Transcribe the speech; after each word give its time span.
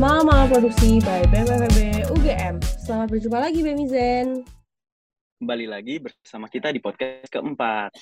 Mama 0.00 0.48
Produksi 0.48 0.96
by 1.04 1.28
BMFB 1.28 2.08
UGM. 2.08 2.56
Selamat 2.64 3.12
berjumpa 3.12 3.36
lagi 3.36 3.60
Bemizen. 3.60 4.48
Kembali 5.36 5.68
lagi 5.68 6.00
bersama 6.00 6.48
kita 6.48 6.72
di 6.72 6.80
podcast 6.80 7.28
keempat. 7.28 7.92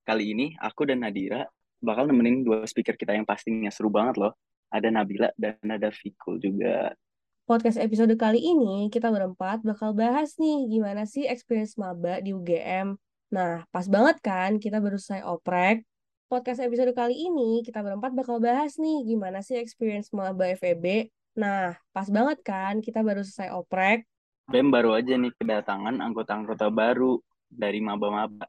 Kali 0.00 0.32
ini 0.32 0.56
aku 0.56 0.88
dan 0.88 1.04
Nadira 1.04 1.44
bakal 1.84 2.08
nemenin 2.08 2.40
dua 2.40 2.64
speaker 2.64 2.96
kita 2.96 3.12
yang 3.12 3.28
pastinya 3.28 3.68
seru 3.68 3.92
banget 3.92 4.16
loh. 4.16 4.32
Ada 4.72 4.88
Nabila 4.88 5.28
dan 5.36 5.60
ada 5.60 5.92
Fikul 5.92 6.40
juga. 6.40 6.96
Podcast 7.44 7.84
episode 7.84 8.16
kali 8.16 8.40
ini 8.40 8.88
kita 8.88 9.12
berempat 9.12 9.60
bakal 9.60 9.92
bahas 9.92 10.40
nih 10.40 10.72
gimana 10.72 11.04
sih 11.04 11.28
experience 11.28 11.76
maba 11.76 12.16
di 12.24 12.32
UGM. 12.32 12.96
Nah, 13.36 13.60
pas 13.68 13.84
banget 13.92 14.24
kan 14.24 14.56
kita 14.56 14.80
baru 14.80 14.96
selesai 14.96 15.28
oprek. 15.28 15.84
Podcast 16.32 16.64
episode 16.64 16.96
kali 16.96 17.28
ini 17.28 17.60
kita 17.60 17.84
berempat 17.84 18.16
bakal 18.16 18.40
bahas 18.40 18.80
nih 18.80 19.04
gimana 19.04 19.44
sih 19.44 19.60
experience 19.60 20.08
maba 20.16 20.48
FEB. 20.56 21.12
Nah, 21.36 21.76
pas 21.92 22.08
banget 22.08 22.40
kan 22.40 22.80
kita 22.80 23.04
baru 23.04 23.20
selesai 23.20 23.52
oprek. 23.52 24.08
BEM 24.48 24.72
baru 24.72 24.96
aja 24.96 25.18
nih 25.20 25.34
kedatangan 25.36 26.00
anggota-anggota 26.00 26.72
baru 26.72 27.20
dari 27.50 27.84
maba-maba. 27.84 28.48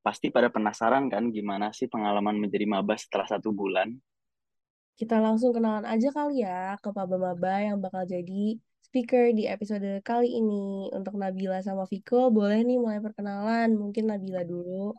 Pasti 0.00 0.30
pada 0.30 0.48
penasaran 0.48 1.10
kan 1.10 1.28
gimana 1.34 1.74
sih 1.74 1.90
pengalaman 1.90 2.38
menjadi 2.38 2.64
maba 2.70 2.94
setelah 2.94 3.26
satu 3.26 3.50
bulan? 3.50 3.98
Kita 4.94 5.16
langsung 5.16 5.56
kenalan 5.56 5.88
aja 5.88 6.12
kali 6.12 6.44
ya 6.44 6.76
ke 6.78 6.88
maba-maba 6.92 7.56
yang 7.60 7.80
bakal 7.80 8.04
jadi 8.04 8.60
speaker 8.84 9.32
di 9.32 9.48
episode 9.48 10.04
kali 10.04 10.38
ini. 10.38 10.92
Untuk 10.92 11.16
Nabila 11.16 11.58
sama 11.64 11.88
Viko, 11.88 12.28
boleh 12.28 12.60
nih 12.62 12.78
mulai 12.78 13.00
perkenalan. 13.00 13.74
Mungkin 13.74 14.12
Nabila 14.12 14.44
dulu. 14.44 14.92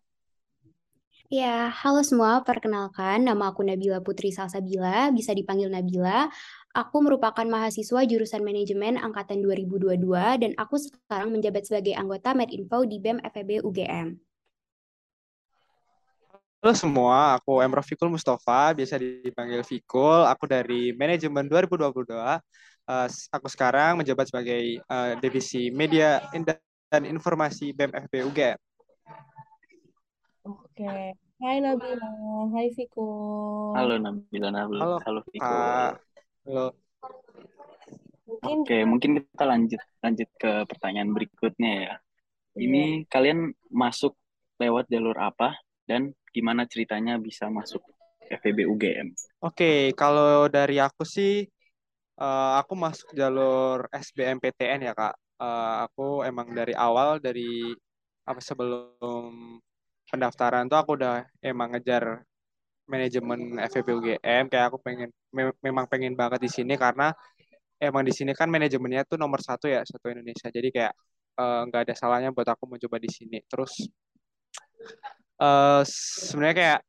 Ya, 1.31 1.71
halo 1.71 2.03
semua. 2.03 2.43
Perkenalkan, 2.43 3.23
nama 3.23 3.55
aku 3.55 3.63
Nabila 3.63 4.03
Putri 4.03 4.35
Salsabila, 4.35 5.15
bisa 5.15 5.31
dipanggil 5.31 5.71
Nabila. 5.71 6.27
Aku 6.71 7.03
merupakan 7.03 7.43
mahasiswa 7.43 8.07
jurusan 8.07 8.47
manajemen 8.47 8.95
angkatan 8.95 9.43
2022 9.43 10.07
dan 10.39 10.51
aku 10.55 10.79
sekarang 10.79 11.35
menjabat 11.35 11.67
sebagai 11.67 11.91
anggota 11.99 12.31
Medinfo 12.31 12.87
di 12.87 12.95
BEM 12.95 13.19
FEB 13.19 13.59
UGM. 13.59 14.15
Halo 16.63 16.71
semua, 16.71 17.35
aku 17.35 17.59
Emro 17.59 17.83
Fikul 17.83 18.07
Mustafa, 18.07 18.71
biasa 18.71 18.95
dipanggil 18.95 19.67
Fikul. 19.67 20.23
Aku 20.31 20.47
dari 20.47 20.95
manajemen 20.95 21.51
2022. 21.51 22.07
Uh, 22.87 23.07
aku 23.35 23.47
sekarang 23.51 23.99
menjabat 23.99 24.31
sebagai 24.31 24.79
uh, 24.87 25.19
divisi 25.19 25.75
media 25.75 26.23
dan 26.87 27.03
informasi 27.03 27.75
BMFB 27.75 28.31
UGM. 28.31 28.59
Oke, 30.47 31.19
hai 31.19 31.57
Nabila, 31.59 32.11
hai 32.55 32.71
Fikul. 32.71 33.75
Halo 33.75 33.99
Nabila, 33.99 34.55
Nabila. 34.55 34.79
Halo, 34.79 34.97
Halo 35.03 35.19
Fikul. 35.27 35.43
Kak. 35.43 36.10
Halo. 36.41 36.73
Mungkin 38.25 38.57
Oke, 38.65 38.79
mungkin 38.89 39.11
kita 39.21 39.45
lanjut 39.45 39.81
lanjut 40.01 40.29
ke 40.41 40.51
pertanyaan 40.65 41.13
berikutnya 41.13 41.71
ya. 41.71 41.93
Iya. 42.57 42.65
Ini 42.65 42.83
kalian 43.05 43.53
masuk 43.69 44.17
lewat 44.57 44.89
jalur 44.89 45.13
apa 45.21 45.53
dan 45.85 46.17
gimana 46.33 46.65
ceritanya 46.65 47.21
bisa 47.21 47.45
masuk 47.53 47.85
FEB 48.25 48.65
UGM? 48.65 49.13
Oke, 49.45 49.93
kalau 49.93 50.49
dari 50.49 50.81
aku 50.81 51.05
sih, 51.05 51.45
uh, 52.17 52.57
aku 52.57 52.73
masuk 52.73 53.13
jalur 53.13 53.85
SBMPTN 53.93 54.81
ya 54.89 54.97
kak. 54.97 55.13
Uh, 55.37 55.85
aku 55.85 56.25
emang 56.25 56.49
dari 56.57 56.73
awal 56.73 57.21
dari 57.21 57.69
apa 58.25 58.41
sebelum 58.41 59.61
pendaftaran 60.09 60.65
tuh 60.65 60.79
aku 60.81 60.97
udah 60.97 61.21
emang 61.45 61.77
ngejar 61.77 62.25
manajemen 62.93 63.39
FEB 63.71 63.87
UGM. 63.97 64.43
Kayak 64.51 64.65
aku 64.73 64.77
pengen, 64.85 65.09
me- 65.35 65.57
memang 65.63 65.85
pengen 65.91 66.13
banget 66.19 66.39
di 66.45 66.49
sini 66.51 66.73
karena 66.75 67.15
emang 67.81 68.03
di 68.05 68.13
sini 68.13 68.31
kan 68.37 68.47
manajemennya 68.51 69.07
tuh 69.09 69.17
nomor 69.17 69.39
satu 69.39 69.65
ya 69.71 69.81
satu 69.87 70.11
Indonesia. 70.13 70.47
Jadi 70.51 70.69
kayak 70.75 70.93
uh, 71.39 71.61
nggak 71.67 71.81
ada 71.89 71.93
salahnya 71.97 72.29
buat 72.35 72.47
aku 72.51 72.63
mencoba 72.67 72.97
di 72.99 73.09
sini. 73.09 73.37
Terus 73.47 73.73
uh, 75.39 75.81
sebenarnya 76.27 76.57
kayak 76.61 76.79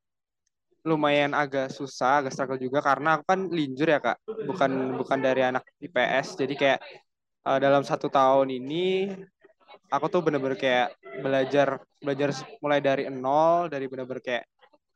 lumayan 0.82 1.30
agak 1.30 1.70
susah, 1.70 2.26
agak 2.26 2.34
struggle 2.34 2.58
juga 2.58 2.82
karena 2.82 3.14
aku 3.18 3.24
kan 3.30 3.40
linjur 3.46 3.86
ya 3.86 4.02
kak, 4.02 4.18
bukan 4.26 4.98
bukan 4.98 5.18
dari 5.22 5.46
anak 5.46 5.62
IPS. 5.78 6.34
Jadi 6.34 6.54
kayak 6.58 6.80
uh, 7.46 7.58
dalam 7.62 7.86
satu 7.86 8.10
tahun 8.10 8.50
ini 8.50 9.14
aku 9.88 10.06
tuh 10.10 10.20
bener-bener 10.26 10.58
kayak 10.58 10.88
belajar 11.22 11.78
belajar 12.02 12.28
mulai 12.58 12.80
dari 12.82 13.06
nol, 13.08 13.70
dari 13.70 13.86
bener-bener 13.86 14.20
kayak 14.20 14.44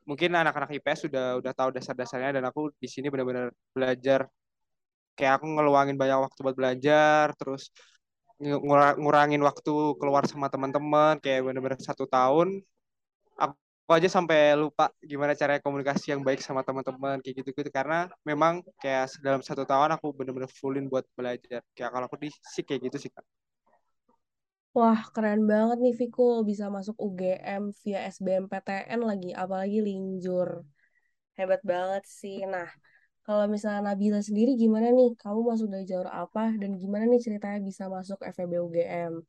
mungkin 0.09 0.31
anak-anak 0.41 0.71
IPS 0.77 1.01
sudah 1.07 1.25
udah 1.41 1.53
tahu 1.59 1.71
dasar-dasarnya 1.77 2.31
dan 2.39 2.45
aku 2.51 2.61
di 2.83 2.89
sini 2.95 3.07
bener-bener 3.13 3.47
belajar. 3.77 4.21
Kayak 5.17 5.33
aku 5.41 5.47
ngeluangin 5.55 5.97
banyak 6.01 6.19
waktu 6.27 6.41
buat 6.45 6.57
belajar, 6.61 7.27
terus 7.41 7.63
ngura- 8.41 8.97
ngurangin 9.03 9.43
waktu 9.49 9.73
keluar 10.01 10.25
sama 10.33 10.47
teman-teman 10.53 11.15
kayak 11.25 11.41
bener-bener 11.47 11.81
satu 11.89 12.05
tahun. 12.17 12.49
Aku 13.43 13.91
aja 13.97 14.09
sampai 14.17 14.39
lupa 14.63 14.85
gimana 15.11 15.33
cara 15.41 15.59
komunikasi 15.67 16.07
yang 16.15 16.23
baik 16.27 16.41
sama 16.45 16.63
teman-teman 16.67 17.17
kayak 17.23 17.35
gitu-gitu. 17.45 17.71
Karena 17.79 18.09
memang 18.29 18.55
kayak 18.83 19.05
dalam 19.27 19.43
satu 19.49 19.63
tahun 19.71 19.91
aku 19.97 20.07
bener-bener 20.19 20.51
fullin 20.59 20.87
buat 20.93 21.05
belajar. 21.19 21.61
Kayak 21.77 21.91
kalau 21.95 22.07
aku 22.09 22.17
di 22.25 22.29
sih 22.55 22.63
kayak 22.67 22.81
gitu 22.91 22.99
sih 23.03 23.11
kak 23.15 23.25
Wah, 24.77 25.01
keren 25.09 25.49
banget 25.49 25.81
nih 25.81 25.95
Fikul 25.97 26.45
bisa 26.45 26.69
masuk 26.69 27.01
UGM 27.01 27.73
via 27.81 28.13
SBMPTN 28.13 29.01
lagi, 29.01 29.33
apalagi 29.33 29.81
linjur. 29.81 30.69
Hebat 31.33 31.65
banget 31.65 32.05
sih. 32.05 32.45
Nah, 32.45 32.69
kalau 33.25 33.49
misalnya 33.49 33.81
Nabila 33.81 34.21
sendiri 34.21 34.53
gimana 34.53 34.93
nih? 34.93 35.17
Kamu 35.17 35.49
masuk 35.49 35.73
dari 35.73 35.89
jalur 35.89 36.13
apa 36.13 36.53
dan 36.61 36.77
gimana 36.77 37.09
nih 37.09 37.25
ceritanya 37.25 37.57
bisa 37.65 37.89
masuk 37.89 38.21
FEB 38.21 38.53
UGM? 38.69 39.25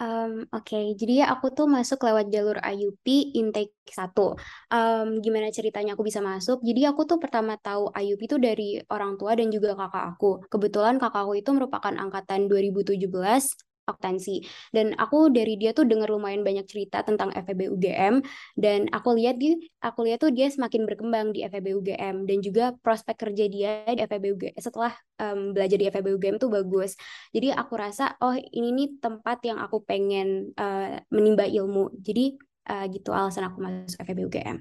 Um, 0.00 0.48
Oke, 0.48 0.96
jadi 0.96 1.12
ya 1.22 1.26
aku 1.36 1.52
tuh 1.52 1.68
masuk 1.68 2.00
lewat 2.00 2.32
jalur 2.32 2.56
IUP 2.56 3.36
intake 3.36 3.76
1. 3.92 4.32
Um, 4.72 5.20
gimana 5.20 5.52
ceritanya 5.52 5.92
aku 5.92 6.08
bisa 6.08 6.24
masuk? 6.24 6.64
Jadi 6.64 6.88
aku 6.88 7.04
tuh 7.04 7.20
pertama 7.20 7.60
tahu 7.60 7.92
IUP 7.92 8.32
itu 8.32 8.40
dari 8.40 8.80
orang 8.88 9.20
tua 9.20 9.36
dan 9.36 9.52
juga 9.52 9.76
kakak 9.76 10.16
aku. 10.16 10.48
Kebetulan 10.48 10.96
kakak 10.96 11.28
aku 11.28 11.36
itu 11.36 11.52
merupakan 11.52 11.92
angkatan 11.92 12.48
2017 12.48 13.73
akuntansi. 13.84 14.44
Dan 14.72 14.96
aku 14.96 15.30
dari 15.30 15.56
dia 15.60 15.76
tuh 15.76 15.84
dengar 15.84 16.08
lumayan 16.10 16.42
banyak 16.42 16.66
cerita 16.68 17.04
tentang 17.04 17.30
FEB 17.32 17.70
UGM 17.72 18.24
dan 18.56 18.88
aku 18.90 19.16
lihat 19.16 19.36
dia 19.38 19.56
aku 19.80 20.04
lihat 20.08 20.24
tuh 20.24 20.32
dia 20.32 20.48
semakin 20.48 20.88
berkembang 20.88 21.32
di 21.36 21.44
FEB 21.44 21.76
UGM 21.78 22.24
dan 22.28 22.38
juga 22.40 22.64
prospek 22.80 23.16
kerja 23.28 23.44
dia 23.48 23.72
di 23.88 24.00
FEB 24.04 24.24
UGM 24.34 24.56
setelah 24.58 24.92
um, 25.20 25.52
belajar 25.52 25.76
di 25.76 25.86
FEB 25.88 26.16
UGM 26.16 26.36
tuh 26.40 26.50
bagus. 26.50 26.96
Jadi 27.30 27.52
aku 27.52 27.76
rasa 27.76 28.16
oh 28.24 28.34
ini 28.34 28.72
nih 28.72 28.88
tempat 28.98 29.40
yang 29.44 29.60
aku 29.60 29.84
pengen 29.84 30.52
uh, 30.56 30.98
menimba 31.12 31.44
ilmu. 31.44 31.92
Jadi 32.00 32.34
uh, 32.68 32.84
gitu 32.88 33.12
alasan 33.12 33.48
aku 33.48 33.60
masuk 33.60 34.00
FEB 34.00 34.26
UGM 34.28 34.58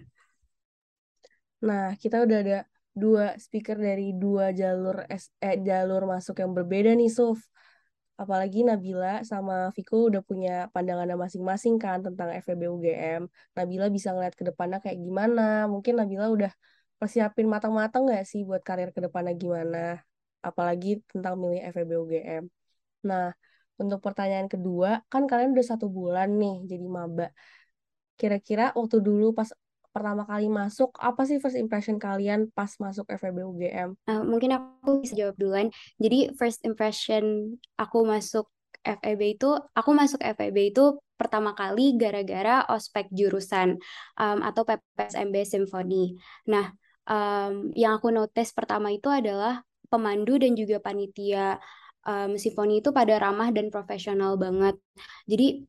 Nah, 1.64 1.96
kita 1.96 2.28
udah 2.28 2.38
ada 2.44 2.60
dua 2.94 3.40
speaker 3.40 3.80
dari 3.80 4.14
dua 4.14 4.52
jalur 4.52 5.08
eh, 5.08 5.58
jalur 5.64 6.04
masuk 6.06 6.44
yang 6.44 6.52
berbeda 6.52 6.92
nih, 6.94 7.08
Suf. 7.08 7.40
Apalagi 8.24 8.64
Nabila 8.64 9.20
sama 9.32 9.54
Viko 9.76 10.08
udah 10.08 10.24
punya 10.30 10.72
pandangannya 10.74 11.20
masing-masing 11.20 11.76
kan 11.84 12.00
tentang 12.08 12.32
FEB 12.44 12.62
UGM. 12.72 13.22
Nabila 13.56 13.86
bisa 13.92 14.16
ngeliat 14.16 14.36
ke 14.40 14.44
depannya 14.48 14.80
kayak 14.84 14.96
gimana. 15.06 15.68
Mungkin 15.68 15.94
Nabila 16.00 16.32
udah 16.32 16.52
persiapin 17.00 17.48
matang-matang 17.52 18.08
nggak 18.08 18.24
sih 18.32 18.48
buat 18.48 18.64
karir 18.64 18.90
ke 18.96 19.00
depannya 19.04 19.34
gimana. 19.36 20.00
Apalagi 20.40 21.04
tentang 21.12 21.36
milih 21.36 21.60
FEB 21.76 21.92
UGM. 22.00 22.44
Nah, 23.12 23.36
untuk 23.82 24.00
pertanyaan 24.06 24.48
kedua, 24.48 25.04
kan 25.12 25.28
kalian 25.28 25.52
udah 25.52 25.68
satu 25.76 25.92
bulan 25.92 26.30
nih 26.40 26.56
jadi 26.72 26.86
maba. 26.88 27.28
Kira-kira 28.16 28.72
waktu 28.80 28.98
dulu 29.04 29.36
pas 29.36 29.50
pertama 29.94 30.26
kali 30.26 30.50
masuk, 30.50 30.98
apa 30.98 31.22
sih 31.30 31.38
first 31.38 31.56
impression 31.56 32.02
kalian 32.02 32.50
pas 32.52 32.74
masuk 32.82 33.06
FEB 33.08 33.46
UGM? 33.46 33.94
Uh, 34.10 34.26
mungkin 34.26 34.58
aku 34.58 35.06
bisa 35.06 35.14
jawab 35.14 35.38
duluan. 35.38 35.70
Jadi 36.02 36.34
first 36.34 36.66
impression 36.66 37.56
aku 37.78 38.02
masuk 38.02 38.50
FEB 38.82 39.40
itu, 39.40 39.54
aku 39.78 39.90
masuk 39.96 40.20
FEB 40.20 40.74
itu 40.76 41.00
pertama 41.16 41.56
kali 41.56 41.96
gara-gara 41.96 42.68
ospek 42.68 43.08
jurusan 43.14 43.80
um, 44.20 44.40
atau 44.44 44.68
PPSMB 44.68 45.36
Simfoni. 45.48 46.20
Nah, 46.52 46.74
um, 47.08 47.72
yang 47.78 47.96
aku 47.96 48.12
notice 48.12 48.52
pertama 48.52 48.92
itu 48.92 49.08
adalah 49.08 49.64
pemandu 49.88 50.42
dan 50.42 50.58
juga 50.58 50.82
panitia 50.82 51.62
um, 52.08 52.36
simfoni 52.36 52.82
itu 52.82 52.90
pada 52.90 53.22
ramah 53.22 53.54
dan 53.54 53.70
profesional 53.70 54.36
banget. 54.36 54.76
Jadi 55.30 55.64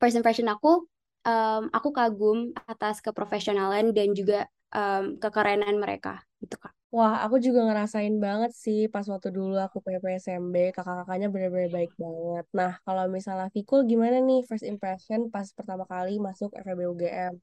first 0.00 0.16
impression 0.18 0.50
aku 0.50 0.88
um, 1.24 1.62
aku 1.72 1.90
kagum 1.90 2.52
atas 2.68 3.00
keprofesionalan 3.00 3.90
dan 3.96 4.12
juga 4.12 4.46
um, 4.70 5.16
kekerenan 5.18 5.80
mereka 5.80 6.22
gitu 6.38 6.60
kak. 6.60 6.72
Wah, 6.94 7.26
aku 7.26 7.42
juga 7.42 7.66
ngerasain 7.66 8.14
banget 8.22 8.54
sih 8.54 8.86
pas 8.86 9.02
waktu 9.10 9.34
dulu 9.34 9.58
aku 9.58 9.82
PPSMB, 9.82 10.70
kakak-kakaknya 10.70 11.26
bener-bener 11.26 11.70
baik 11.74 11.90
banget. 11.98 12.46
Nah, 12.54 12.72
kalau 12.86 13.10
misalnya 13.10 13.50
Fikul 13.50 13.82
gimana 13.90 14.22
nih 14.22 14.46
first 14.46 14.62
impression 14.62 15.26
pas 15.26 15.50
pertama 15.50 15.82
kali 15.90 16.22
masuk 16.22 16.54
FEB 16.54 16.86
UGM? 16.94 17.34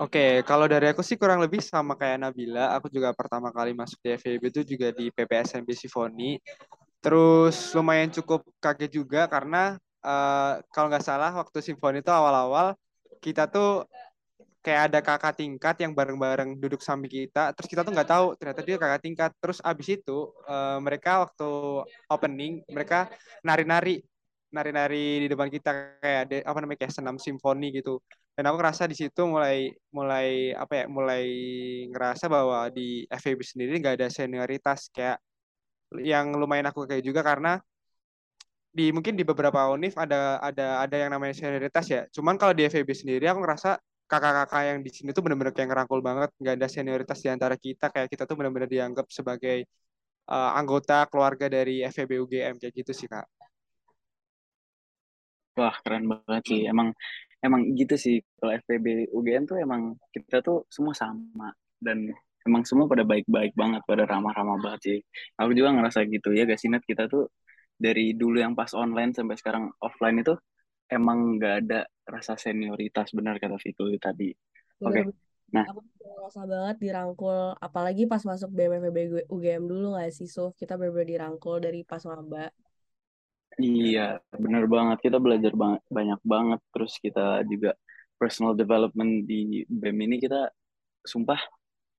Oke, 0.00 0.40
kalau 0.48 0.64
dari 0.64 0.88
aku 0.88 1.04
sih 1.04 1.20
kurang 1.20 1.44
lebih 1.44 1.60
sama 1.60 1.92
kayak 1.94 2.24
Nabila. 2.24 2.72
Aku 2.80 2.88
juga 2.88 3.12
pertama 3.12 3.52
kali 3.52 3.76
masuk 3.76 4.00
di 4.00 4.16
FEB 4.16 4.42
itu 4.48 4.60
juga 4.64 4.88
di 4.96 5.12
PPSMB 5.12 5.68
Sifoni. 5.76 6.40
Terus 7.04 7.76
lumayan 7.76 8.08
cukup 8.08 8.48
kaget 8.64 8.90
juga 8.96 9.28
karena 9.28 9.76
uh, 10.02 10.62
kalau 10.74 10.86
nggak 10.90 11.06
salah 11.06 11.30
waktu 11.34 11.58
simfoni 11.62 12.02
itu 12.02 12.12
awal-awal 12.12 12.74
kita 13.22 13.46
tuh 13.46 13.86
kayak 14.62 14.82
ada 14.88 14.98
kakak 15.02 15.34
tingkat 15.42 15.74
yang 15.82 15.92
bareng-bareng 15.92 16.54
duduk 16.62 16.80
samping 16.80 17.26
kita. 17.26 17.50
Terus 17.58 17.68
kita 17.68 17.82
tuh 17.82 17.92
nggak 17.92 18.08
tahu 18.08 18.26
ternyata 18.38 18.62
dia 18.62 18.76
kakak 18.78 19.02
tingkat. 19.02 19.30
Terus 19.42 19.58
abis 19.58 19.98
itu 19.98 20.30
uh, 20.46 20.78
mereka 20.78 21.26
waktu 21.26 21.50
opening 22.06 22.62
mereka 22.70 23.10
nari-nari 23.42 24.02
nari-nari 24.54 25.26
di 25.26 25.28
depan 25.30 25.50
kita. 25.50 25.98
Kayak 25.98 26.22
de, 26.30 26.36
apa 26.46 26.58
namanya 26.62 26.78
kayak 26.86 26.94
senam 26.94 27.18
simfoni 27.18 27.74
gitu. 27.74 27.98
Dan 28.32 28.48
aku 28.48 28.56
ngerasa 28.62 28.86
di 28.86 28.96
situ 28.96 29.22
mulai 29.26 29.74
mulai 29.92 30.54
apa 30.54 30.72
ya 30.72 30.84
mulai 30.86 31.26
ngerasa 31.90 32.30
bahwa 32.30 32.70
di 32.70 33.04
FEB 33.10 33.42
sendiri 33.42 33.82
nggak 33.82 33.96
ada 33.98 34.08
senioritas. 34.08 34.88
Kayak 34.94 35.18
yang 36.00 36.32
lumayan 36.38 36.70
aku 36.70 36.86
kayak 36.86 37.04
juga 37.04 37.20
karena 37.26 37.58
di 38.72 38.88
mungkin 38.88 39.14
di 39.20 39.24
beberapa 39.24 39.68
univ 39.68 39.92
ada 40.00 40.40
ada 40.40 40.80
ada 40.80 40.96
yang 40.96 41.12
namanya 41.12 41.36
senioritas 41.36 41.86
ya. 41.92 42.02
Cuman 42.08 42.40
kalau 42.40 42.56
di 42.56 42.64
FEB 42.64 42.88
sendiri 42.96 43.28
aku 43.28 43.44
ngerasa 43.44 43.76
kakak-kakak 44.08 44.62
yang 44.64 44.78
di 44.80 44.90
sini 44.92 45.12
tuh 45.12 45.22
benar-benar 45.24 45.52
kayak 45.52 45.68
ngerangkul 45.72 46.00
banget, 46.00 46.30
nggak 46.40 46.54
ada 46.56 46.68
senioritas 46.68 47.18
di 47.20 47.28
antara 47.28 47.56
kita, 47.56 47.92
kayak 47.92 48.08
kita 48.12 48.24
tuh 48.24 48.36
benar-benar 48.36 48.68
dianggap 48.68 49.06
sebagai 49.12 49.68
uh, 50.28 50.52
anggota 50.56 51.04
keluarga 51.08 51.48
dari 51.52 51.84
FEB 51.84 52.20
UGM 52.24 52.56
kayak 52.60 52.74
gitu 52.76 52.92
sih 52.96 53.08
kak. 53.08 53.28
Wah 55.56 55.76
keren 55.84 56.08
banget 56.08 56.42
sih, 56.48 56.60
emang 56.64 56.96
emang 57.44 57.60
gitu 57.76 57.94
sih 58.00 58.16
kalau 58.40 58.56
FPB 58.56 59.12
UGM 59.12 59.44
tuh 59.44 59.60
emang 59.60 60.00
kita 60.14 60.40
tuh 60.40 60.64
semua 60.72 60.96
sama 60.96 61.52
dan 61.76 62.08
emang 62.46 62.62
semua 62.64 62.86
pada 62.88 63.04
baik-baik 63.06 63.52
banget, 63.52 63.82
pada 63.84 64.04
ramah-ramah 64.06 64.58
banget 64.62 64.80
sih. 64.82 64.98
Aku 65.38 65.52
juga 65.54 65.74
ngerasa 65.74 66.06
gitu 66.08 66.34
ya, 66.34 66.48
guys. 66.48 66.62
Ingat 66.64 66.82
kita 66.86 67.06
tuh 67.10 67.30
dari 67.76 68.14
dulu 68.14 68.38
yang 68.38 68.54
pas 68.54 68.70
online 68.76 69.12
sampai 69.12 69.36
sekarang 69.36 69.70
offline 69.82 70.22
itu 70.22 70.34
emang 70.92 71.40
nggak 71.40 71.54
ada 71.66 71.80
rasa 72.04 72.36
senioritas 72.36 73.10
benar 73.16 73.40
kata 73.40 73.56
Vito 73.58 73.88
tadi. 73.96 74.30
Oke. 74.82 74.92
Okay. 74.92 75.04
Nah, 75.52 75.68
aku 75.68 75.84
ngerasa 76.00 76.48
banget 76.48 76.76
dirangkul 76.80 77.52
apalagi 77.60 78.08
pas 78.08 78.24
masuk 78.24 78.48
BMFB 78.56 79.28
UGM 79.28 79.68
dulu 79.68 79.92
nggak 79.92 80.08
sih 80.08 80.24
Suf 80.24 80.56
kita 80.56 80.80
benar-benar 80.80 81.08
dirangkul 81.08 81.60
dari 81.60 81.84
pas 81.84 82.00
maba. 82.08 82.48
Iya, 83.60 84.16
benar 84.32 84.64
banget. 84.64 85.04
Kita 85.04 85.20
belajar 85.20 85.52
banget, 85.52 85.84
banyak 85.92 86.20
banget. 86.24 86.60
Terus 86.72 86.96
kita 86.96 87.44
juga 87.44 87.76
personal 88.16 88.56
development 88.56 89.28
di 89.28 89.60
BEM 89.68 89.98
ini 90.08 90.16
kita 90.16 90.48
sumpah 91.04 91.36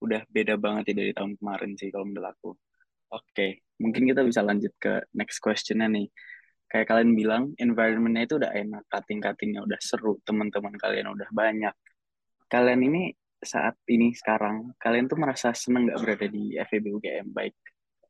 udah 0.02 0.25
beda 0.28 0.58
banget 0.58 0.92
ya 0.92 0.96
dari 1.06 1.12
tahun 1.14 1.38
kemarin 1.38 1.72
sih 1.78 1.94
kalau 1.94 2.10
menurut 2.10 2.28
aku. 2.34 2.50
Oke, 3.14 3.30
okay. 3.30 3.52
Mungkin 3.81 4.04
kita 4.10 4.22
bisa 4.25 4.42
lanjut 4.46 4.74
ke 4.78 5.06
next 5.16 5.40
questionnya 5.42 5.90
nih. 5.90 6.08
Kayak 6.70 6.90
kalian 6.90 7.12
bilang, 7.14 7.44
environmentnya 7.62 8.24
itu 8.25 8.36
udah 8.42 8.50
enak, 8.50 8.84
cutting-cuttingnya 8.90 9.62
udah 9.62 9.78
seru, 9.78 10.18
teman-teman 10.25 10.74
kalian 10.74 11.14
udah 11.14 11.30
banyak. 11.30 11.75
Kalian 12.50 12.81
ini 12.81 13.14
saat 13.44 13.78
ini 13.92 14.16
sekarang, 14.18 14.74
kalian 14.81 15.06
tuh 15.06 15.20
merasa 15.22 15.54
seneng 15.54 15.86
nggak 15.86 16.00
berada 16.02 16.28
di 16.31 16.58
FEB 16.58 16.86
UGM, 16.98 17.28
baik 17.30 17.56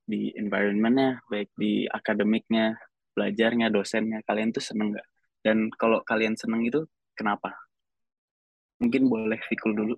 di 0.04 0.31
environmentnya, 0.36 1.19
baik 1.27 1.51
di 1.60 1.89
akademiknya, 1.89 2.77
belajarnya, 3.12 3.68
dosennya, 3.68 4.19
kalian 4.24 4.56
tuh 4.56 4.63
seneng 4.63 4.95
nggak? 4.95 5.07
Dan 5.44 5.68
kalau 5.75 6.00
kalian 6.07 6.39
seneng 6.39 6.63
itu, 6.63 6.88
kenapa? 7.18 7.51
Mungkin 8.80 9.12
boleh 9.12 9.39
Fikul 9.44 9.75
dulu. 9.75 9.95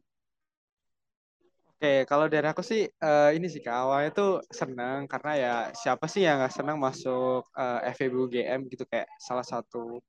Oke, 1.85 2.01
kalau 2.09 2.25
dari 2.25 2.49
aku 2.49 2.65
sih 2.65 2.81
uh, 2.81 3.29
ini 3.29 3.45
sih 3.45 3.61
kak 3.61 3.77
awalnya 3.77 4.09
tuh 4.09 4.41
seneng 4.49 5.05
karena 5.05 5.31
ya 5.37 5.53
siapa 5.69 6.09
sih 6.09 6.25
yang 6.25 6.41
nggak 6.41 6.57
senang 6.57 6.81
masuk 6.81 7.45
uh, 7.53 7.77
eh, 7.85 7.93
FEB 7.93 8.25
gitu 8.73 8.89
kayak 8.89 9.05
salah 9.21 9.45
satu 9.45 10.01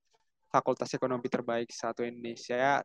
fakultas 0.49 0.89
ekonomi 0.97 1.29
terbaik 1.29 1.69
satu 1.69 2.01
Indonesia. 2.01 2.81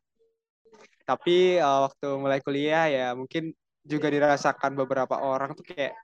Tapi 1.08 1.56
uh, 1.64 1.88
waktu 1.88 2.08
mulai 2.20 2.44
kuliah 2.44 2.92
ya 2.92 3.08
mungkin 3.16 3.56
juga 3.88 4.12
dirasakan 4.12 4.76
beberapa 4.76 5.24
orang 5.24 5.56
tuh 5.56 5.64
kayak 5.72 5.96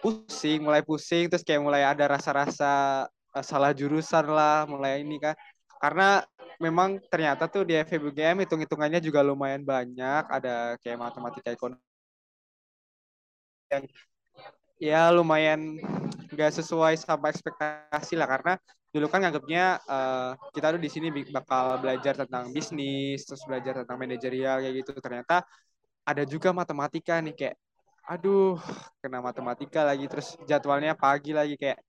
pusing, 0.00 0.64
mulai 0.64 0.80
pusing 0.80 1.28
terus 1.28 1.44
kayak 1.44 1.60
mulai 1.60 1.84
ada 1.84 2.16
rasa-rasa 2.16 2.72
uh, 3.12 3.44
salah 3.44 3.76
jurusan 3.76 4.24
lah, 4.24 4.64
mulai 4.64 5.04
ini 5.04 5.20
kan. 5.20 5.36
Karena 5.76 6.24
memang 6.56 6.96
ternyata 7.12 7.44
tuh 7.44 7.68
di 7.68 7.76
FEB 7.76 8.08
UGM 8.08 8.48
hitung-hitungannya 8.48 9.04
juga 9.04 9.20
lumayan 9.20 9.60
banyak, 9.68 10.32
ada 10.32 10.80
kayak 10.80 10.96
matematika 10.96 11.52
ekonomi 11.52 11.91
yang 13.72 13.84
ya 14.82 15.02
lumayan 15.14 15.80
gak 16.32 16.52
sesuai 16.58 16.98
sama 16.98 17.32
ekspektasi 17.32 18.18
lah 18.18 18.28
karena 18.28 18.54
dulu 18.92 19.08
kan 19.08 19.24
nganggapnya 19.24 19.80
uh, 19.88 20.36
kita 20.52 20.76
tuh 20.76 20.82
di 20.82 20.90
sini 20.92 21.08
bakal 21.32 21.80
belajar 21.80 22.12
tentang 22.12 22.52
bisnis 22.52 23.24
terus 23.24 23.40
belajar 23.48 23.84
tentang 23.84 23.96
manajerial 23.96 24.60
kayak 24.60 24.84
gitu. 24.84 24.92
Ternyata 25.00 25.46
ada 26.04 26.22
juga 26.28 26.52
matematika 26.52 27.16
nih 27.24 27.32
kayak 27.32 27.56
aduh 28.02 28.58
kena 28.98 29.22
matematika 29.22 29.86
lagi 29.86 30.10
terus 30.10 30.34
jadwalnya 30.44 30.92
pagi 30.98 31.32
lagi 31.32 31.56
kayak 31.56 31.80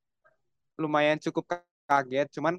lumayan 0.79 1.19
cukup 1.19 1.59
kaget. 1.89 2.31
Cuman 2.39 2.56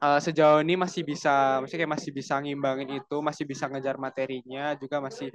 uh, 0.00 0.20
sejauh 0.24 0.64
ini 0.64 0.80
masih 0.80 1.04
bisa 1.04 1.60
maksudnya 1.60 1.84
kayak 1.84 1.94
masih 2.00 2.10
bisa 2.16 2.34
ngimbangin 2.40 2.88
itu 2.96 3.16
masih 3.20 3.44
bisa 3.44 3.68
ngejar 3.68 4.00
materinya 4.00 4.72
juga 4.80 5.04
masih 5.04 5.28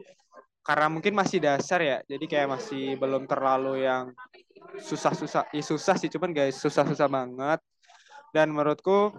karena 0.66 0.90
mungkin 0.90 1.14
masih 1.14 1.38
dasar 1.38 1.78
ya 1.78 1.98
jadi 2.10 2.26
kayak 2.26 2.58
masih 2.58 2.98
belum 2.98 3.30
terlalu 3.30 3.86
yang 3.86 4.10
susah-susah 4.82 5.54
ya 5.54 5.64
susah 5.64 5.96
sih 5.96 6.10
cuman 6.10 6.34
guys 6.34 6.58
susah-susah 6.58 7.06
banget. 7.06 7.62
Dan 8.34 8.52
menurutku 8.52 9.16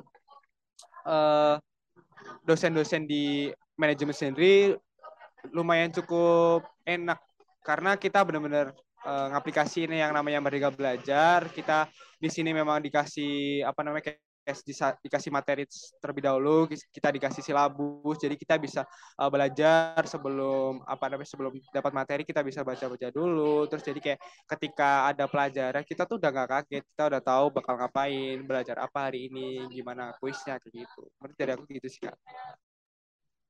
eh, 1.07 1.57
dosen-dosen 2.45 3.07
di 3.09 3.49
manajemen 3.79 4.13
sendiri 4.13 4.75
lumayan 5.55 5.95
cukup 5.95 6.67
enak. 6.83 7.23
Karena 7.63 7.99
kita 7.99 8.23
benar-benar 8.23 8.71
uh, 9.07 9.27
ngaplikasi 9.35 9.91
ini 9.91 10.03
yang 10.03 10.15
namanya 10.15 10.43
Merdeka 10.43 10.71
Belajar 10.71 11.51
kita 11.51 11.91
di 12.19 12.31
sini 12.31 12.51
memang 12.55 12.83
dikasih 12.83 13.67
apa 13.67 13.83
namanya 13.83 14.15
dikasih 15.03 15.31
materi 15.35 15.67
terlebih 15.99 16.23
dahulu 16.23 16.71
kita 16.71 17.11
dikasih 17.11 17.43
silabus 17.43 18.17
jadi 18.23 18.39
kita 18.39 18.55
bisa 18.63 18.87
uh, 19.19 19.27
belajar 19.27 19.99
sebelum 20.07 20.87
apa 20.87 21.11
namanya 21.11 21.27
sebelum 21.27 21.53
dapat 21.75 21.93
materi 21.93 22.23
kita 22.23 22.47
bisa 22.47 22.63
baca-baca 22.63 23.11
dulu. 23.11 23.67
Terus 23.67 23.83
jadi 23.83 23.99
kayak 23.99 24.21
ketika 24.57 25.11
ada 25.11 25.27
pelajaran 25.27 25.83
kita 25.83 26.07
tuh 26.07 26.23
udah 26.23 26.31
gak 26.31 26.49
kaget 26.49 26.85
kita 26.87 27.03
udah 27.11 27.23
tahu 27.23 27.47
bakal 27.51 27.75
ngapain 27.75 28.39
belajar 28.47 28.79
apa 28.79 29.11
hari 29.11 29.27
ini 29.27 29.67
gimana 29.71 30.15
kuisnya 30.23 30.63
kayak 30.63 30.87
gitu. 30.87 31.03
Menurut 31.19 31.37
dari 31.37 31.51
aku 31.59 31.63
gitu 31.67 31.89
sih 31.91 32.01
kak. 32.07 32.17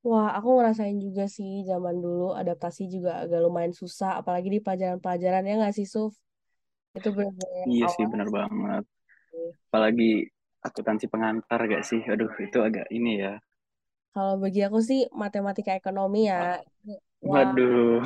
Wah, 0.06 0.38
aku 0.38 0.62
ngerasain 0.62 1.02
juga 1.02 1.26
sih 1.26 1.66
zaman 1.66 1.98
dulu 1.98 2.30
adaptasi 2.30 2.86
juga 2.86 3.26
agak 3.26 3.42
lumayan 3.42 3.74
susah, 3.74 4.22
apalagi 4.22 4.54
di 4.54 4.62
pelajaran-pelajaran 4.62 5.42
ya 5.42 5.54
nggak 5.58 5.74
sih, 5.74 5.82
Suf? 5.82 6.14
Itu 6.94 7.10
benar-benar 7.10 7.66
Iya 7.66 7.86
sih, 7.90 8.06
benar 8.06 8.28
banget. 8.30 8.84
Apalagi 9.66 10.30
akuntansi 10.66 11.06
pengantar 11.06 11.60
gak 11.70 11.84
sih? 11.86 12.02
Aduh, 12.04 12.30
itu 12.42 12.58
agak 12.60 12.90
ini 12.90 13.22
ya. 13.22 13.34
Kalau 14.16 14.40
bagi 14.40 14.64
aku 14.64 14.80
sih 14.80 15.04
matematika 15.12 15.76
ekonomi 15.76 16.26
ya. 16.26 16.58
Waduh. 17.20 18.00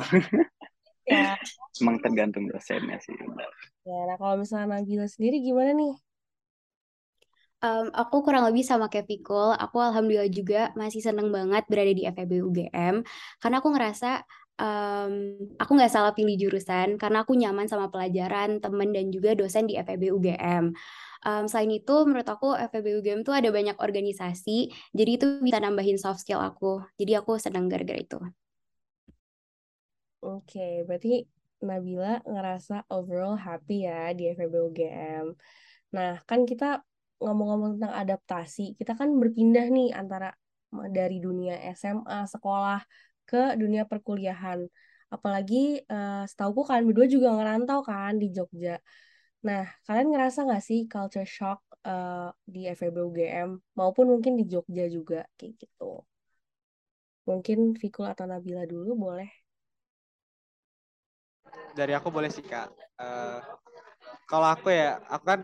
ya. 1.07 1.35
Emang 1.81 1.97
tergantung 2.03 2.45
dosennya 2.51 2.99
sih. 2.99 3.15
Ya, 3.87 3.99
nah 4.05 4.17
kalau 4.19 4.35
misalnya 4.39 4.77
Nabila 4.77 5.07
sendiri 5.07 5.39
gimana 5.39 5.71
nih? 5.73 5.95
Um, 7.61 7.93
aku 7.93 8.25
kurang 8.25 8.43
lebih 8.49 8.65
sama 8.65 8.89
kayak 8.89 9.05
Pikul. 9.05 9.53
Aku 9.53 9.77
alhamdulillah 9.77 10.27
juga 10.33 10.73
masih 10.73 10.99
seneng 10.99 11.29
banget 11.29 11.63
berada 11.69 11.93
di 11.93 12.03
FEB 12.09 12.41
UGM 12.41 13.05
karena 13.37 13.55
aku 13.61 13.69
ngerasa 13.69 14.25
um, 14.57 15.13
aku 15.61 15.71
nggak 15.77 15.93
salah 15.93 16.11
pilih 16.17 16.35
jurusan 16.37 16.97
karena 16.97 17.21
aku 17.21 17.37
nyaman 17.37 17.69
sama 17.69 17.93
pelajaran, 17.93 18.57
temen 18.59 18.89
dan 18.89 19.13
juga 19.13 19.37
dosen 19.37 19.69
di 19.69 19.77
FEB 19.77 20.09
UGM. 20.09 20.73
Um, 21.21 21.45
selain 21.45 21.69
itu, 21.69 21.95
menurut 22.03 22.25
aku 22.25 22.57
FEB 22.57 22.97
UGM 22.97 23.21
tuh 23.21 23.37
ada 23.37 23.53
banyak 23.53 23.77
organisasi, 23.77 24.73
jadi 24.89 25.11
itu 25.21 25.25
bisa 25.45 25.61
nambahin 25.61 26.01
soft 26.01 26.25
skill 26.25 26.41
aku. 26.41 26.81
Jadi 26.97 27.13
aku 27.13 27.37
senang 27.37 27.69
gara-gara 27.69 28.01
itu. 28.01 28.17
Oke, 30.21 30.57
okay, 30.57 30.73
berarti 30.85 31.25
Nabila 31.61 32.25
ngerasa 32.25 32.89
overall 32.89 33.37
happy 33.37 33.85
ya 33.85 34.13
di 34.17 34.33
FEB 34.33 34.53
UGM. 34.53 35.25
Nah, 35.93 36.17
kan 36.25 36.49
kita 36.49 36.81
ngomong-ngomong 37.21 37.77
tentang 37.77 37.93
adaptasi, 37.93 38.73
kita 38.81 38.97
kan 38.97 39.13
berpindah 39.21 39.69
nih 39.69 39.93
antara 39.93 40.33
dari 40.89 41.21
dunia 41.21 41.61
SMA, 41.77 42.25
sekolah, 42.25 42.81
ke 43.29 43.55
dunia 43.61 43.85
perkuliahan. 43.85 44.65
Apalagi 45.11 45.83
uh, 45.85 46.23
setauku 46.25 46.65
kalian 46.65 46.87
berdua 46.89 47.07
juga 47.07 47.29
ngerantau 47.35 47.85
kan 47.85 48.17
di 48.17 48.31
Jogja. 48.31 48.79
Nah, 49.41 49.65
kalian 49.89 50.13
ngerasa 50.13 50.45
nggak 50.45 50.61
sih 50.61 50.85
culture 50.85 51.25
shock 51.25 51.65
uh, 51.81 52.29
di 52.45 52.69
FEB 52.69 52.93
UGM 53.01 53.57
maupun 53.73 54.05
mungkin 54.13 54.37
di 54.37 54.45
Jogja 54.45 54.85
juga 54.85 55.25
kayak 55.33 55.57
gitu? 55.57 56.05
Mungkin 57.25 57.73
Fikul 57.73 58.05
atau 58.05 58.29
Nabila 58.29 58.69
dulu 58.69 58.93
boleh. 58.93 59.29
Dari 61.73 61.93
aku 61.97 62.13
boleh 62.13 62.29
sih 62.29 62.45
kak. 62.45 62.69
Uh, 63.01 63.41
kalau 64.29 64.45
aku 64.53 64.69
ya, 64.69 65.01
aku 65.09 65.23
kan 65.25 65.39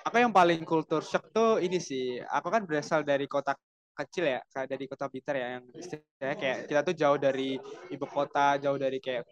aku 0.00 0.16
yang 0.16 0.32
paling 0.32 0.64
kultur 0.64 1.04
shock 1.04 1.28
tuh 1.28 1.60
ini 1.60 1.76
sih. 1.76 2.16
Aku 2.24 2.48
kan 2.48 2.64
berasal 2.64 3.04
dari 3.04 3.28
kota 3.28 3.52
kecil 3.96 4.28
ya, 4.28 4.40
kayak 4.52 4.68
dari 4.68 4.84
kota 4.88 5.08
Blitar 5.08 5.36
ya, 5.40 5.48
yang 5.60 5.64
istilahnya 5.72 6.36
kayak 6.36 6.58
kita 6.68 6.80
tuh 6.84 6.94
jauh 6.96 7.18
dari 7.20 7.56
ibu 7.92 8.06
kota, 8.08 8.60
jauh 8.60 8.76
dari 8.76 9.00
kayak 9.00 9.24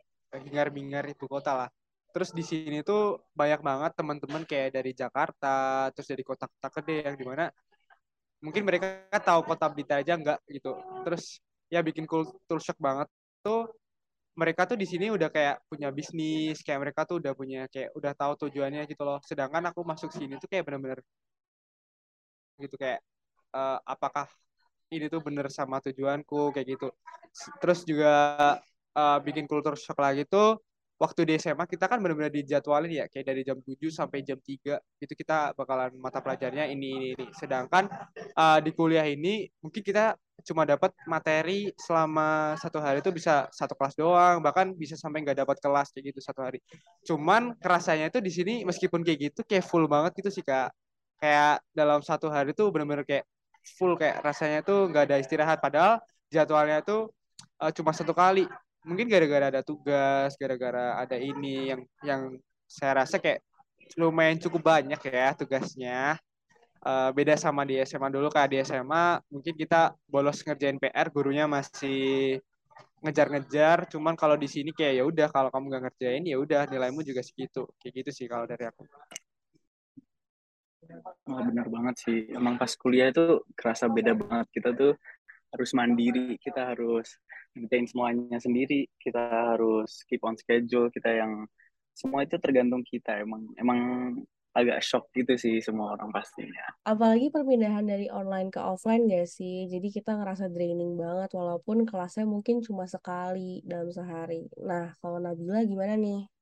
hingar-bingar 0.44 1.04
ibu 1.08 1.24
kota 1.28 1.52
lah. 1.64 1.68
Terus 2.14 2.30
di 2.30 2.44
sini 2.46 2.78
tuh 2.86 3.18
banyak 3.34 3.58
banget 3.58 3.92
teman-teman 3.98 4.46
kayak 4.46 4.70
dari 4.78 4.94
Jakarta, 4.94 5.90
terus 5.90 6.06
dari 6.06 6.22
kota-kota 6.22 6.68
gede 6.78 7.10
yang 7.10 7.16
di 7.18 7.26
mana 7.26 7.50
mungkin 8.38 8.62
mereka 8.62 9.10
tahu 9.18 9.42
kota 9.42 9.66
Blitar 9.66 10.06
aja 10.06 10.14
enggak 10.14 10.38
gitu. 10.46 10.78
Terus 11.02 11.42
ya 11.66 11.82
bikin 11.82 12.06
kultur 12.06 12.62
shock 12.62 12.78
banget 12.78 13.10
tuh 13.42 13.66
mereka 14.38 14.62
tuh 14.70 14.78
di 14.78 14.86
sini 14.86 15.10
udah 15.10 15.26
kayak 15.26 15.66
punya 15.66 15.90
bisnis, 15.90 16.62
kayak 16.62 16.86
mereka 16.86 17.02
tuh 17.02 17.18
udah 17.18 17.34
punya 17.34 17.66
kayak 17.66 17.90
udah 17.98 18.12
tahu 18.14 18.46
tujuannya 18.46 18.86
gitu 18.86 19.02
loh. 19.02 19.18
Sedangkan 19.26 19.66
aku 19.70 19.82
masuk 19.82 20.10
sini 20.14 20.38
tuh 20.38 20.46
kayak 20.46 20.70
bener-bener 20.70 21.02
gitu 22.62 22.78
kayak 22.78 23.02
uh, 23.50 23.82
apakah 23.82 24.30
ini 24.94 25.10
tuh 25.10 25.18
bener 25.18 25.50
sama 25.50 25.82
tujuanku 25.82 26.54
kayak 26.54 26.78
gitu. 26.78 26.88
Terus 27.58 27.82
juga 27.82 28.14
uh, 28.94 29.18
bikin 29.18 29.50
kultur 29.50 29.74
shock 29.74 29.98
lagi 29.98 30.22
tuh 30.30 30.62
waktu 30.94 31.20
di 31.26 31.32
SMA 31.42 31.66
kita 31.66 31.90
kan 31.90 31.98
benar-benar 31.98 32.30
dijadwalin 32.30 33.02
ya 33.02 33.04
kayak 33.10 33.26
dari 33.26 33.42
jam 33.42 33.58
7 33.58 33.90
sampai 33.90 34.22
jam 34.22 34.38
3 34.38 34.78
itu 35.02 35.12
kita 35.18 35.52
bakalan 35.58 35.90
mata 35.98 36.22
pelajarnya 36.22 36.70
ini 36.70 36.88
ini 36.94 37.06
ini. 37.18 37.26
Sedangkan 37.34 37.90
uh, 38.38 38.58
di 38.62 38.70
kuliah 38.70 39.04
ini 39.06 39.50
mungkin 39.58 39.82
kita 39.82 40.14
cuma 40.44 40.66
dapat 40.66 40.90
materi 41.06 41.70
selama 41.78 42.58
satu 42.58 42.78
hari 42.82 42.98
itu 43.02 43.10
bisa 43.14 43.46
satu 43.54 43.74
kelas 43.78 43.94
doang 43.94 44.42
bahkan 44.42 44.74
bisa 44.74 44.94
sampai 44.98 45.22
nggak 45.22 45.46
dapat 45.46 45.56
kelas 45.58 45.90
kayak 45.90 46.14
gitu 46.14 46.20
satu 46.22 46.46
hari. 46.46 46.58
Cuman 47.02 47.58
kerasanya 47.58 48.10
itu 48.10 48.18
di 48.22 48.30
sini 48.30 48.54
meskipun 48.62 49.02
kayak 49.02 49.34
gitu 49.34 49.40
kayak 49.42 49.66
full 49.66 49.90
banget 49.90 50.14
gitu 50.22 50.30
sih 50.30 50.44
kak. 50.46 50.70
Kayak 51.18 51.62
dalam 51.74 52.00
satu 52.06 52.30
hari 52.30 52.54
itu 52.54 52.70
benar-benar 52.70 53.02
kayak 53.02 53.26
full 53.78 53.96
kayak 53.98 54.22
rasanya 54.22 54.60
tuh 54.60 54.92
nggak 54.92 55.10
ada 55.10 55.16
istirahat 55.18 55.58
padahal 55.58 55.98
jadwalnya 56.28 56.84
tuh 56.84 57.10
uh, 57.62 57.72
cuma 57.72 57.90
satu 57.96 58.12
kali 58.12 58.44
mungkin 58.84 59.08
gara-gara 59.08 59.48
ada 59.48 59.62
tugas 59.64 60.36
gara-gara 60.36 61.00
ada 61.00 61.16
ini 61.16 61.72
yang 61.72 61.80
yang 62.04 62.22
saya 62.68 63.04
rasa 63.04 63.16
kayak 63.16 63.40
lumayan 63.96 64.40
cukup 64.40 64.64
banyak 64.64 65.00
ya 65.08 65.36
tugasnya. 65.36 66.16
Uh, 66.84 67.08
beda 67.16 67.32
sama 67.40 67.64
di 67.64 67.80
SMA 67.80 68.12
dulu. 68.12 68.28
Kayak 68.28 68.50
di 68.52 68.58
SMA 68.60 69.20
mungkin 69.32 69.54
kita 69.56 69.96
bolos 70.04 70.44
ngerjain 70.44 70.76
PR 70.76 71.08
gurunya 71.08 71.48
masih 71.48 72.40
ngejar-ngejar. 73.00 73.88
Cuman 73.88 74.16
kalau 74.16 74.36
di 74.36 74.48
sini 74.48 74.72
kayak 74.72 75.00
ya 75.00 75.04
udah 75.08 75.28
kalau 75.32 75.48
kamu 75.48 75.64
nggak 75.72 75.82
ngerjain 75.88 76.24
ya 76.28 76.36
udah 76.36 76.68
nilaimu 76.68 77.00
juga 77.00 77.24
segitu. 77.24 77.64
Kayak 77.80 78.04
gitu 78.04 78.10
sih 78.12 78.26
kalau 78.28 78.44
dari 78.44 78.68
aku. 78.68 78.84
Oh, 81.24 81.40
benar 81.40 81.72
banget 81.72 81.96
sih. 82.04 82.18
Emang 82.36 82.60
pas 82.60 82.68
kuliah 82.76 83.08
itu 83.08 83.40
kerasa 83.56 83.88
beda 83.88 84.12
banget. 84.12 84.46
Kita 84.52 84.76
tuh 84.76 84.92
harus 85.54 85.70
mandiri, 85.72 86.36
kita 86.36 86.74
harus 86.74 87.16
ngerjain 87.54 87.86
semuanya 87.88 88.38
sendiri, 88.42 88.90
kita 88.98 89.54
harus 89.54 90.02
keep 90.10 90.22
on 90.26 90.34
schedule, 90.34 90.90
kita 90.90 91.10
yang 91.10 91.46
semua 91.94 92.26
itu 92.26 92.36
tergantung 92.42 92.82
kita. 92.82 93.22
Emang 93.22 93.46
emang 93.56 93.80
agak 94.54 94.78
shock 94.86 95.10
gitu 95.10 95.34
sih 95.34 95.58
semua 95.58 95.98
orang 95.98 96.14
pastinya. 96.14 96.62
Apalagi 96.86 97.30
perpindahan 97.34 97.82
dari 97.82 98.06
online 98.06 98.54
ke 98.54 98.62
offline 98.62 99.10
gak 99.10 99.26
sih? 99.26 99.66
Jadi 99.66 99.90
kita 99.90 100.14
ngerasa 100.14 100.46
draining 100.46 100.94
banget 100.94 101.34
walaupun 101.34 101.82
kelasnya 101.82 102.22
mungkin 102.22 102.62
cuma 102.62 102.86
sekali 102.86 103.58
dalam 103.66 103.90
sehari. 103.90 104.46
Nah, 104.62 104.94
kalau 105.02 105.18
Nabila 105.18 105.66
gimana 105.66 105.98
nih? 105.98 106.33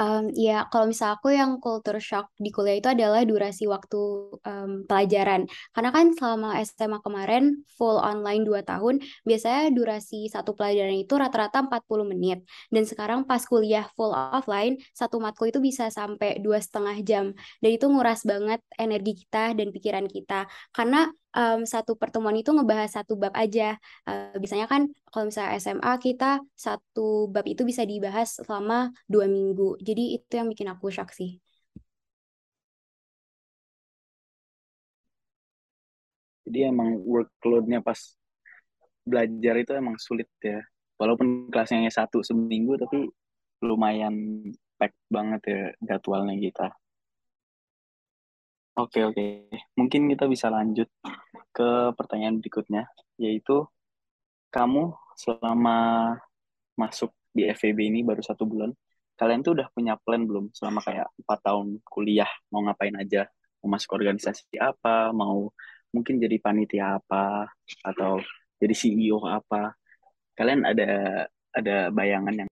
Um, 0.00 0.32
ya, 0.32 0.64
kalau 0.72 0.88
misal 0.88 1.20
aku 1.20 1.36
yang 1.36 1.60
culture 1.60 2.00
shock 2.00 2.32
di 2.40 2.48
kuliah 2.48 2.80
itu 2.80 2.88
adalah 2.88 3.20
durasi 3.28 3.68
waktu 3.68 4.00
um, 4.40 4.88
pelajaran. 4.88 5.44
Karena 5.76 5.90
kan 5.92 6.16
selama 6.16 6.56
SMA 6.64 6.98
kemarin 7.04 7.60
full 7.76 8.00
online 8.00 8.40
2 8.48 8.64
tahun, 8.64 9.04
biasanya 9.28 9.68
durasi 9.76 10.32
satu 10.32 10.56
pelajaran 10.56 10.96
itu 10.96 11.12
rata-rata 11.12 11.60
40 11.68 12.08
menit. 12.08 12.40
Dan 12.72 12.88
sekarang 12.88 13.28
pas 13.28 13.44
kuliah 13.44 13.84
full 13.92 14.16
offline, 14.16 14.80
satu 14.96 15.20
matkul 15.20 15.52
itu 15.52 15.60
bisa 15.60 15.92
sampai 15.92 16.40
dua 16.40 16.56
setengah 16.56 16.96
jam. 17.04 17.24
Dan 17.60 17.70
itu 17.76 17.84
nguras 17.92 18.24
banget 18.24 18.64
energi 18.80 19.12
kita 19.24 19.52
dan 19.52 19.68
pikiran 19.76 20.08
kita. 20.08 20.48
Karena 20.72 21.12
um, 21.36 21.60
satu 21.64 21.92
pertemuan 22.00 22.36
itu 22.36 22.50
ngebahas 22.52 22.90
satu 23.02 23.16
bab 23.16 23.34
aja. 23.36 23.76
Uh, 24.08 24.36
biasanya 24.40 24.66
kan 24.68 24.88
kalau 25.12 25.28
misalnya 25.28 25.56
SMA 25.60 25.92
kita 26.00 26.40
satu 26.56 27.28
bab 27.32 27.44
itu 27.48 27.62
bisa 27.64 27.82
dibahas 27.84 28.40
selama 28.40 28.92
dua 29.08 29.26
minggu. 29.28 29.80
Jadi 29.80 30.16
itu 30.20 30.32
yang 30.38 30.48
bikin 30.52 30.68
aku 30.72 30.88
shock 30.92 31.10
sih. 31.12 31.40
Jadi 36.46 36.58
emang 36.68 37.00
workloadnya 37.00 37.80
pas 37.80 37.96
belajar 39.08 39.54
itu 39.58 39.72
emang 39.72 39.96
sulit 39.98 40.28
ya. 40.42 40.60
Walaupun 41.00 41.50
kelasnya 41.50 41.90
satu 41.90 42.22
seminggu 42.22 42.78
tapi 42.78 43.08
lumayan 43.62 44.14
pack 44.78 44.92
banget 45.08 45.40
ya 45.46 45.62
jadwalnya 45.80 46.34
kita. 46.38 46.81
Oke, 48.72 49.04
oke. 49.04 49.52
Mungkin 49.76 50.08
kita 50.08 50.24
bisa 50.24 50.48
lanjut 50.48 50.88
ke 51.52 51.92
pertanyaan 51.92 52.40
berikutnya, 52.40 52.88
yaitu 53.20 53.68
kamu 54.48 54.96
selama 55.12 55.76
masuk 56.72 57.12
di 57.36 57.52
FEB 57.52 57.92
ini 57.92 58.00
baru 58.00 58.24
satu 58.24 58.48
bulan, 58.48 58.72
kalian 59.20 59.44
tuh 59.44 59.60
udah 59.60 59.68
punya 59.76 60.00
plan 60.00 60.24
belum 60.24 60.48
selama 60.56 60.80
kayak 60.80 61.04
empat 61.20 61.38
tahun 61.44 61.84
kuliah 61.84 62.28
mau 62.48 62.64
ngapain 62.64 62.96
aja? 62.96 63.28
Mau 63.60 63.76
masuk 63.76 63.92
organisasi 63.92 64.56
apa? 64.56 65.12
Mau 65.12 65.52
mungkin 65.92 66.16
jadi 66.16 66.40
panitia 66.40 66.96
apa? 66.96 67.52
Atau 67.84 68.24
jadi 68.56 68.72
CEO 68.72 69.20
apa? 69.28 69.76
Kalian 70.32 70.64
ada 70.64 70.88
ada 71.52 71.76
bayangan 71.92 72.34
yang? 72.40 72.48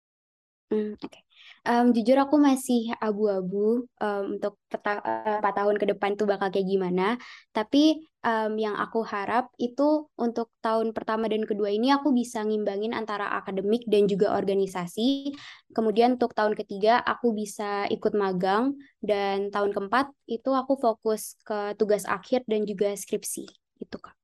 Hmm, 0.69 1.01
Oke. 1.01 1.17
Okay. 1.17 1.30
Um, 1.61 1.93
jujur 1.93 2.17
aku 2.17 2.41
masih 2.41 2.89
abu-abu 2.97 3.85
um, 4.01 4.25
untuk 4.33 4.57
uh, 4.73 5.45
4 5.45 5.45
tahun 5.45 5.77
ke 5.77 5.93
depan 5.93 6.17
itu 6.17 6.25
bakal 6.25 6.49
kayak 6.49 6.65
gimana. 6.65 7.21
Tapi 7.53 8.01
um, 8.25 8.57
yang 8.57 8.77
aku 8.81 9.05
harap 9.05 9.53
itu 9.61 10.09
untuk 10.17 10.49
tahun 10.65 10.97
pertama 10.97 11.29
dan 11.29 11.45
kedua 11.45 11.69
ini 11.69 11.93
aku 11.93 12.17
bisa 12.17 12.41
ngimbangin 12.45 12.97
antara 12.97 13.29
akademik 13.37 13.85
dan 13.89 14.09
juga 14.09 14.33
organisasi. 14.37 15.37
Kemudian 15.77 16.17
untuk 16.17 16.33
tahun 16.33 16.57
ketiga 16.57 17.01
aku 17.05 17.37
bisa 17.37 17.85
ikut 17.93 18.17
magang 18.17 18.77
dan 19.05 19.53
tahun 19.53 19.77
keempat 19.77 20.09
itu 20.33 20.51
aku 20.57 20.81
fokus 20.81 21.37
ke 21.45 21.77
tugas 21.77 22.09
akhir 22.09 22.49
dan 22.49 22.65
juga 22.65 22.97
skripsi. 22.97 23.45
Itu 23.81 24.01
Kak. 24.01 24.20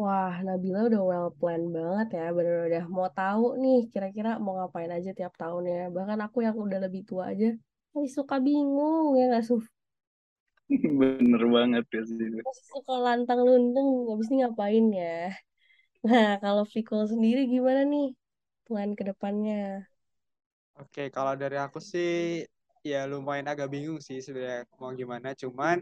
Wah, 0.00 0.34
Nabila 0.46 0.78
udah 0.90 1.02
well 1.08 1.28
plan 1.38 1.62
banget 1.76 2.08
ya. 2.18 2.24
Bener 2.36 2.54
udah 2.68 2.84
mau 2.94 3.08
tahu 3.18 3.44
nih 3.62 3.76
kira-kira 3.92 4.30
mau 4.44 4.52
ngapain 4.58 4.90
aja 4.96 5.10
tiap 5.18 5.32
tahunnya. 5.40 5.74
Bahkan 5.96 6.18
aku 6.26 6.38
yang 6.46 6.56
udah 6.64 6.78
lebih 6.84 7.02
tua 7.08 7.24
aja 7.32 7.46
masih 7.94 8.12
suka 8.18 8.36
bingung 8.46 9.06
ya 9.18 9.22
nggak 9.30 9.44
Suf? 9.48 9.64
Bener 11.00 11.42
banget 11.54 11.84
ya 11.94 12.02
sih. 12.08 12.28
Masih 12.46 12.66
suka 12.74 12.94
lantang 13.06 13.40
luntung 13.46 13.88
habis 14.10 14.28
ini 14.30 14.36
ngapain 14.42 14.86
ya. 15.00 15.14
Nah, 16.04 16.30
kalau 16.44 16.64
Fikul 16.68 17.02
sendiri 17.12 17.40
gimana 17.48 17.80
nih 17.92 18.06
plan 18.66 18.90
ke 18.98 19.02
depannya? 19.08 19.88
Oke, 20.80 21.02
kalau 21.14 21.34
dari 21.38 21.56
aku 21.56 21.78
sih 21.78 22.42
ya 22.84 23.06
lumayan 23.08 23.48
agak 23.48 23.70
bingung 23.72 24.00
sih 24.02 24.18
sebenarnya 24.20 24.66
mau 24.80 24.90
gimana. 24.92 25.28
Cuman 25.32 25.76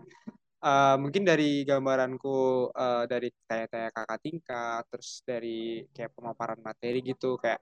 uh, 0.62 0.96
mungkin 0.96 1.22
dari 1.26 1.66
gambaranku 1.66 2.70
uh, 2.72 3.04
dari 3.10 3.28
tanya-tanya 3.44 3.90
kakak 3.90 4.20
tingkat 4.22 4.82
terus 4.88 5.20
dari 5.26 5.84
kayak 5.90 6.14
pemaparan 6.14 6.58
materi 6.62 7.02
gitu 7.02 7.36
kayak 7.36 7.60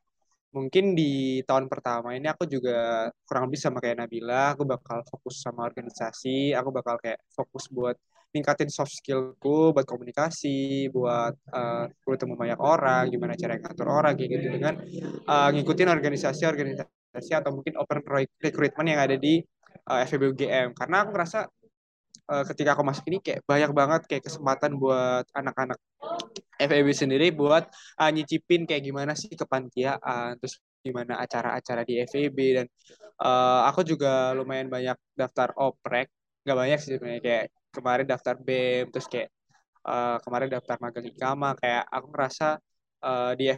mungkin 0.50 0.98
di 0.98 1.40
tahun 1.46 1.70
pertama 1.70 2.12
ini 2.18 2.26
aku 2.26 2.42
juga 2.44 3.08
kurang 3.22 3.46
lebih 3.48 3.60
sama 3.62 3.78
kayak 3.78 4.02
Nabila 4.02 4.52
aku 4.54 4.66
bakal 4.66 4.98
fokus 5.06 5.40
sama 5.46 5.62
organisasi 5.62 6.52
aku 6.58 6.70
bakal 6.74 6.98
kayak 6.98 7.22
fokus 7.30 7.70
buat 7.70 7.94
ningkatin 8.34 8.70
soft 8.70 8.94
skillku 8.98 9.70
buat 9.70 9.86
komunikasi 9.86 10.90
buat 10.90 11.34
uh, 11.54 11.86
bertemu 12.02 12.34
banyak 12.34 12.60
orang 12.62 13.10
gimana 13.14 13.38
cara 13.38 13.62
ngatur 13.62 13.88
orang 13.90 14.18
kayak 14.18 14.30
gitu 14.38 14.46
dengan 14.50 14.74
uh, 15.30 15.50
ngikutin 15.54 15.88
organisasi-organisasi 15.90 17.30
atau 17.30 17.50
mungkin 17.54 17.78
open 17.78 18.02
recruitment 18.42 18.88
yang 18.90 19.00
ada 19.02 19.14
di 19.18 19.42
uh, 19.86 20.02
FEB 20.02 20.34
UGM 20.34 20.74
karena 20.74 21.06
aku 21.06 21.10
ngerasa 21.14 21.46
uh, 22.28 22.44
ketika 22.52 22.76
aku 22.76 22.82
masuk 22.84 23.04
ini 23.08 23.18
kayak 23.24 23.40
banyak 23.48 23.70
banget 23.72 24.02
kayak 24.10 24.24
kesempatan 24.26 24.76
buat 24.76 25.24
anak-anak 25.32 25.78
FEB 26.60 26.88
sendiri 26.92 27.32
buat 27.32 27.64
uh, 27.96 28.10
nyicipin 28.12 28.68
kayak 28.68 28.84
gimana 28.84 29.12
sih 29.16 29.32
kepanitiaan 29.32 30.36
terus 30.36 30.60
gimana 30.80 31.20
acara-acara 31.20 31.84
di 31.84 32.00
FEB 32.04 32.38
dan 32.56 32.66
uh, 33.20 33.68
aku 33.68 33.84
juga 33.84 34.32
lumayan 34.32 34.68
banyak 34.72 34.96
daftar 35.12 35.52
oprek. 35.56 36.08
Nggak 36.44 36.56
banyak 36.56 36.78
sih 36.80 36.90
sebenarnya 36.96 37.22
kayak 37.22 37.46
kemarin 37.70 38.06
daftar 38.08 38.34
BEM 38.40 38.90
terus 38.90 39.06
kayak 39.06 39.28
uh, 39.86 40.16
kemarin 40.24 40.48
daftar 40.50 40.76
magang 40.80 41.06
ikama 41.06 41.54
kayak 41.60 41.84
aku 41.86 42.06
ngerasa 42.10 42.48
uh, 43.04 43.32
di 43.36 43.54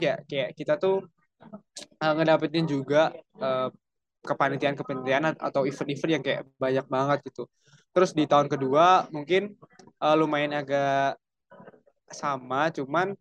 ya 0.00 0.18
kayak 0.26 0.58
kita 0.58 0.74
tuh 0.74 1.06
uh, 2.02 2.12
ngedapetin 2.18 2.66
juga 2.66 3.14
uh, 3.38 3.70
kepanitiaan-kepanitiaan 4.24 5.36
atau 5.36 5.68
event-event 5.68 6.12
yang 6.20 6.24
kayak 6.24 6.42
banyak 6.56 6.86
banget 6.88 7.18
gitu. 7.30 7.44
Terus 7.94 8.10
di 8.16 8.24
tahun 8.24 8.48
kedua 8.50 9.06
mungkin 9.14 9.54
uh, 10.00 10.16
lumayan 10.16 10.56
agak 10.56 11.20
sama, 12.10 12.72
cuman 12.74 13.14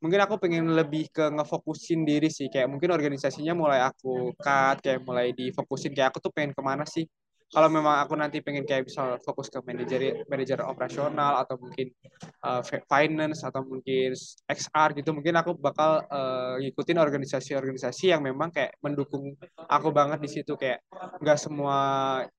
mungkin 0.00 0.20
aku 0.22 0.34
pengen 0.40 0.72
lebih 0.72 1.12
ke 1.12 1.28
ngefokusin 1.30 2.02
diri 2.02 2.32
sih. 2.32 2.48
Kayak 2.48 2.72
mungkin 2.72 2.90
organisasinya 2.90 3.54
mulai 3.54 3.84
aku 3.84 4.34
cut 4.40 4.82
kayak 4.82 5.04
mulai 5.04 5.30
difokusin. 5.36 5.92
Kayak 5.94 6.16
aku 6.16 6.18
tuh 6.26 6.32
pengen 6.34 6.56
ke 6.56 6.62
mana 6.64 6.82
sih 6.88 7.06
kalau 7.46 7.70
memang 7.70 8.02
aku 8.02 8.18
nanti 8.18 8.42
pengen 8.42 8.66
kayak 8.66 8.90
bisa 8.90 9.22
fokus 9.22 9.46
ke 9.46 9.62
manajer 9.62 10.26
manajer 10.26 10.58
operasional 10.66 11.38
atau 11.46 11.54
mungkin 11.54 11.94
uh, 12.42 12.58
finance 12.64 13.46
atau 13.46 13.62
mungkin 13.62 14.18
XR 14.50 14.98
gitu 14.98 15.14
mungkin 15.14 15.38
aku 15.38 15.54
bakal 15.54 16.02
uh, 16.10 16.58
ngikutin 16.58 16.98
organisasi-organisasi 16.98 18.10
yang 18.10 18.26
memang 18.26 18.50
kayak 18.50 18.74
mendukung 18.82 19.38
aku 19.70 19.88
banget 19.94 20.18
di 20.18 20.30
situ. 20.30 20.58
Kayak 20.58 20.82
nggak 21.22 21.38
semua 21.38 21.78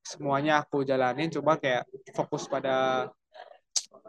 semuanya 0.03 0.59
aku 0.59 0.83
jalanin 0.83 1.31
coba 1.31 1.55
kayak 1.55 1.87
fokus 2.11 2.43
pada 2.51 3.07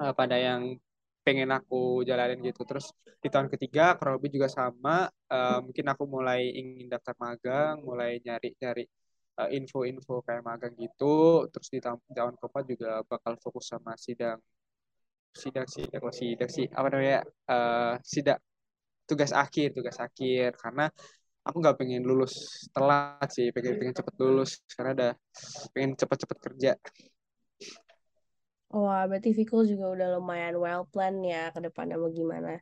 uh, 0.02 0.12
pada 0.19 0.35
yang 0.35 0.75
pengen 1.23 1.55
aku 1.55 2.02
jalanin 2.02 2.43
gitu. 2.43 2.67
Terus 2.67 2.90
di 3.23 3.31
tahun 3.31 3.47
ketiga 3.55 3.95
kurang 3.95 4.19
lebih 4.19 4.35
juga 4.35 4.50
sama 4.50 5.07
uh, 5.31 5.59
mungkin 5.62 5.87
aku 5.95 6.11
mulai 6.11 6.50
ingin 6.59 6.90
daftar 6.90 7.14
magang 7.23 7.87
mulai 7.87 8.19
nyari-nyari 8.19 8.83
uh, 8.87 9.08
info-info 9.47 10.26
kayak 10.26 10.42
magang 10.42 10.75
gitu 10.75 11.47
terus 11.54 11.68
di 11.71 11.78
tahun, 11.78 12.02
tahun 12.11 12.35
keempat 12.42 12.64
juga 12.66 12.90
bakal 13.07 13.38
fokus 13.38 13.71
sama 13.71 13.95
sidang 13.95 14.42
sidang 15.30 15.68
sidang 15.71 16.02
oh, 16.02 16.14
sidang 16.14 16.50
sih 16.50 16.66
apa 16.66 16.87
namanya 16.90 17.21
uh, 17.47 17.95
sidang 18.02 18.40
tugas 19.07 19.30
akhir 19.30 19.78
tugas 19.78 19.95
akhir 20.02 20.59
karena 20.59 20.90
aku 21.47 21.57
nggak 21.62 21.78
pengen 21.78 22.02
lulus 22.02 22.66
telat 22.75 23.28
sih 23.30 23.54
pengen 23.54 23.78
pengen 23.78 23.95
cepet 23.95 24.14
lulus 24.18 24.59
karena 24.75 24.90
udah 24.99 25.12
pengen 25.73 25.95
cepet-cepet 25.95 26.38
kerja 26.42 26.73
Wah, 28.68 29.09
berarti 29.09 29.33
Viko 29.33 29.64
juga 29.64 29.88
udah 29.97 30.21
lumayan 30.21 30.61
well 30.61 30.85
plan 30.92 31.25
ya 31.25 31.49
ke 31.49 31.61
depannya 31.64 31.97
mau 31.97 32.12
gimana. 32.12 32.61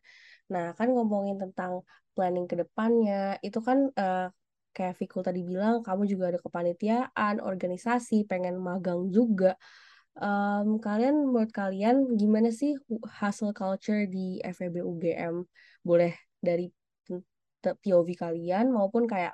Nah, 0.54 0.70
kan 0.78 0.94
ngomongin 0.94 1.34
tentang 1.42 1.82
planning 2.14 2.46
ke 2.46 2.54
depannya, 2.62 3.42
itu 3.42 3.58
kan 3.58 3.90
uh, 3.98 4.30
kayak 4.76 5.00
Fikul 5.00 5.24
tadi 5.24 5.40
bilang 5.40 5.80
kamu 5.80 6.04
juga 6.04 6.24
ada 6.28 6.40
kepanitiaan 6.44 7.40
organisasi 7.40 8.28
pengen 8.28 8.60
magang 8.60 9.08
juga 9.08 9.56
um, 10.20 10.76
kalian 10.76 11.32
menurut 11.32 11.48
kalian 11.48 12.12
gimana 12.20 12.52
sih 12.52 12.76
hustle 13.16 13.56
culture 13.56 14.04
di 14.04 14.36
FEB 14.44 14.84
UGM 14.84 15.40
boleh 15.80 16.12
dari 16.36 16.68
POV 17.64 18.08
kalian 18.20 18.68
maupun 18.68 19.08
kayak 19.08 19.32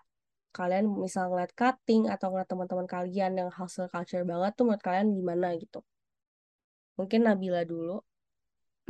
kalian 0.55 0.87
misal 0.95 1.27
ngeliat 1.33 1.51
cutting 1.59 2.07
atau 2.07 2.31
ngeliat 2.31 2.47
teman-teman 2.47 2.87
kalian 2.87 3.33
yang 3.35 3.51
hustle 3.51 3.91
culture 3.91 4.23
banget 4.23 4.55
tuh 4.55 4.65
menurut 4.71 4.85
kalian 4.85 5.11
gimana 5.11 5.59
gitu 5.59 5.83
mungkin 6.95 7.27
Nabila 7.27 7.67
dulu 7.67 7.99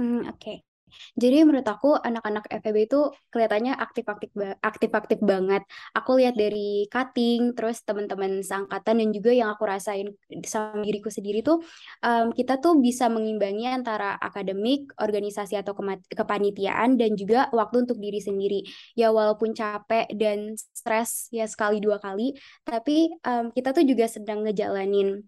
Hmm, 0.01 0.25
oke. 0.25 0.41
Okay. 0.41 0.72
Jadi 1.17 1.45
menurut 1.45 1.67
aku 1.67 1.97
anak-anak 1.97 2.49
FEB 2.49 2.77
itu 2.89 3.01
kelihatannya 3.33 3.75
aktif-aktif 3.77 4.31
aktif-aktif 4.61 5.19
banget. 5.23 5.63
Aku 5.97 6.17
lihat 6.21 6.37
dari 6.37 6.87
cutting, 6.89 7.57
terus 7.57 7.81
teman-teman 7.83 8.41
seangkatan 8.45 9.01
dan 9.01 9.09
juga 9.11 9.31
yang 9.33 9.49
aku 9.53 9.65
rasain 9.69 10.13
sama 10.45 10.85
diriku 10.85 11.09
sendiri 11.09 11.41
tuh 11.45 11.61
um, 12.05 12.31
kita 12.33 12.59
tuh 12.59 12.79
bisa 12.79 13.09
mengimbangi 13.09 13.69
antara 13.69 14.17
akademik, 14.19 14.93
organisasi 15.01 15.59
atau 15.59 15.73
kepanitiaan 16.13 16.97
dan 17.01 17.15
juga 17.19 17.49
waktu 17.53 17.89
untuk 17.89 17.99
diri 17.99 18.21
sendiri. 18.23 18.61
Ya 18.99 19.11
walaupun 19.11 19.53
capek 19.57 20.11
dan 20.17 20.55
stres 20.57 21.29
ya 21.35 21.47
sekali 21.49 21.79
dua 21.79 21.99
kali, 21.99 22.37
tapi 22.63 23.13
um, 23.25 23.51
kita 23.55 23.73
tuh 23.77 23.85
juga 23.87 24.07
sedang 24.09 24.45
ngejalanin 24.45 25.23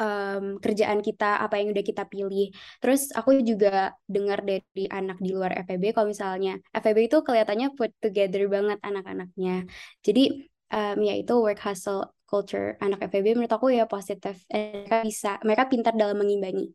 um, 0.00 0.44
kerjaan 0.58 1.04
kita 1.04 1.44
apa 1.44 1.60
yang 1.60 1.76
udah 1.76 1.84
kita 1.84 2.08
pilih. 2.08 2.48
Terus 2.80 3.12
aku 3.12 3.36
juga 3.44 3.92
dengar 4.08 4.40
dari 4.40 4.88
anak 4.88 5.20
di 5.20 5.30
luar 5.36 5.52
FEB 5.68 5.92
kalau 5.92 6.08
misalnya 6.08 6.56
FEB 6.72 6.98
itu 7.06 7.20
kelihatannya 7.20 7.76
put 7.76 7.92
together 8.00 8.48
banget 8.48 8.80
anak-anaknya. 8.80 9.68
Jadi 10.00 10.48
um, 10.72 10.98
ya 11.04 11.14
itu 11.20 11.34
work 11.36 11.60
hustle 11.60 12.08
culture 12.24 12.78
anak 12.78 13.02
FEB 13.10 13.36
menurut 13.36 13.52
aku 13.52 13.74
ya 13.74 13.84
positif. 13.84 14.40
Mereka 14.48 15.04
bisa, 15.04 15.36
mereka 15.44 15.68
pintar 15.68 15.92
dalam 15.98 16.16
mengimbangi. 16.16 16.72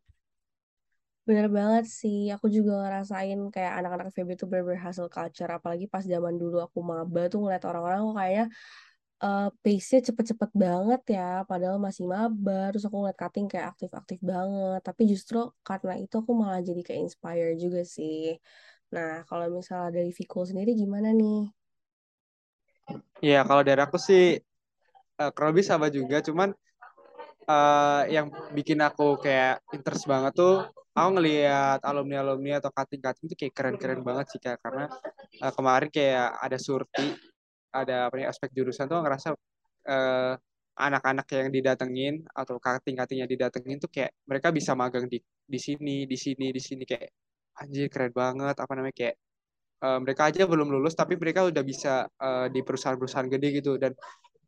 Bener 1.25 1.49
banget 1.49 1.89
sih, 1.89 2.29
aku 2.29 2.53
juga 2.53 2.85
ngerasain 2.85 3.39
kayak 3.49 3.73
anak-anak 3.81 4.13
FEB 4.13 4.37
itu 4.37 4.45
bener-bener 4.45 4.77
hustle 4.77 5.09
culture, 5.09 5.49
apalagi 5.49 5.89
pas 5.89 6.05
zaman 6.05 6.37
dulu 6.37 6.61
aku 6.61 6.85
maba 6.85 7.25
tuh 7.25 7.41
ngeliat 7.41 7.65
orang-orang 7.65 8.05
kok 8.05 8.15
kayaknya 8.21 8.45
uh, 9.21 9.47
pace-nya 9.63 10.01
cepet-cepet 10.11 10.51
banget 10.55 11.01
ya, 11.15 11.43
padahal 11.47 11.77
masih 11.79 12.07
maba, 12.07 12.71
terus 12.71 12.83
aku 12.87 12.95
ngeliat 12.99 13.19
cutting 13.19 13.47
kayak 13.47 13.75
aktif-aktif 13.75 14.19
banget, 14.19 14.79
tapi 14.83 15.01
justru 15.07 15.51
karena 15.63 15.95
itu 15.99 16.15
aku 16.19 16.31
malah 16.35 16.59
jadi 16.59 16.81
kayak 16.83 16.99
inspire 17.11 17.53
juga 17.55 17.81
sih. 17.85 18.35
Nah, 18.91 19.23
kalau 19.27 19.47
misalnya 19.51 20.01
dari 20.01 20.11
Viko 20.11 20.43
sendiri 20.43 20.75
gimana 20.75 21.11
nih? 21.11 21.51
Iya, 23.23 23.41
kalau 23.47 23.63
dari 23.65 23.81
aku 23.81 23.97
sih 23.97 24.37
uh, 25.19 25.29
kurang 25.33 25.55
lebih 25.55 25.65
sama 25.65 25.87
juga, 25.89 26.21
cuman 26.21 26.53
uh, 27.49 28.03
yang 28.11 28.29
bikin 28.53 28.81
aku 28.81 29.17
kayak 29.21 29.63
interest 29.73 30.05
banget 30.05 30.33
tuh 30.37 30.65
aku 30.95 31.09
ngelihat 31.19 31.83
alumni 31.83 32.23
alumni 32.23 32.63
atau 32.63 32.71
cutting 32.71 33.03
cutting 33.03 33.25
itu 33.27 33.35
kayak 33.35 33.53
keren 33.53 33.75
keren 33.75 34.01
banget 34.01 34.25
sih 34.31 34.39
kayak 34.39 34.63
karena 34.63 34.87
uh, 35.43 35.51
kemarin 35.51 35.89
kayak 35.91 36.39
ada 36.39 36.55
surti 36.55 37.34
ada 37.81 38.07
nih 38.15 38.27
aspek 38.31 38.49
jurusan 38.55 38.87
tuh 38.91 38.99
ngerasa 39.03 39.29
uh, 39.91 40.33
anak-anak 40.75 41.27
yang 41.31 41.49
didatengin 41.55 42.15
atau 42.35 42.59
kating-kating 42.59 43.23
yang 43.23 43.29
didatengin 43.31 43.77
tuh 43.79 43.89
kayak 43.91 44.11
mereka 44.27 44.51
bisa 44.51 44.75
magang 44.75 45.07
di 45.07 45.19
di 45.45 45.59
sini 45.59 46.07
di 46.07 46.17
sini 46.19 46.47
di 46.55 46.61
sini. 46.63 46.83
Kayak 46.87 47.11
anjir 47.61 47.87
keren 47.91 48.11
banget 48.11 48.55
apa 48.59 48.71
namanya 48.75 48.95
kayak 48.95 49.15
uh, 49.83 49.99
mereka 50.03 50.21
aja 50.31 50.43
belum 50.47 50.67
lulus 50.71 50.93
tapi 50.95 51.15
mereka 51.15 51.47
udah 51.47 51.63
bisa 51.63 52.07
uh, 52.19 52.47
di 52.51 52.59
perusahaan-perusahaan 52.63 53.29
gede 53.31 53.47
gitu. 53.59 53.71
Dan 53.79 53.91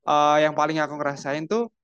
uh, 0.08 0.38
yang 0.44 0.56
paling 0.56 0.80
aku 0.84 0.96
ngerasain 1.00 1.46
tuh 1.48 1.68
Eh, 1.68 1.77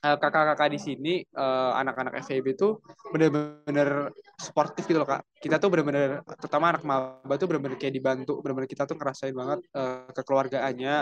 kakak-kakak 0.00 0.68
di 0.72 0.78
sini 0.80 1.14
uh, 1.36 1.76
anak-anak 1.76 2.24
FEB 2.24 2.56
itu 2.56 2.80
bener-bener 3.12 4.14
sportif 4.40 4.88
gitu 4.88 5.00
loh 5.00 5.08
kak. 5.08 5.22
Kita 5.36 5.60
tuh 5.60 5.68
bener-bener 5.72 6.24
terutama 6.40 6.72
anak 6.72 6.82
maba 6.84 7.34
tuh 7.36 7.46
bener-bener 7.50 7.76
kayak 7.76 7.94
dibantu 7.94 8.40
bener-bener 8.40 8.68
kita 8.68 8.88
tuh 8.88 8.96
ngerasain 8.96 9.36
banget 9.36 9.60
uh, 9.76 10.08
kekeluargaannya. 10.16 10.96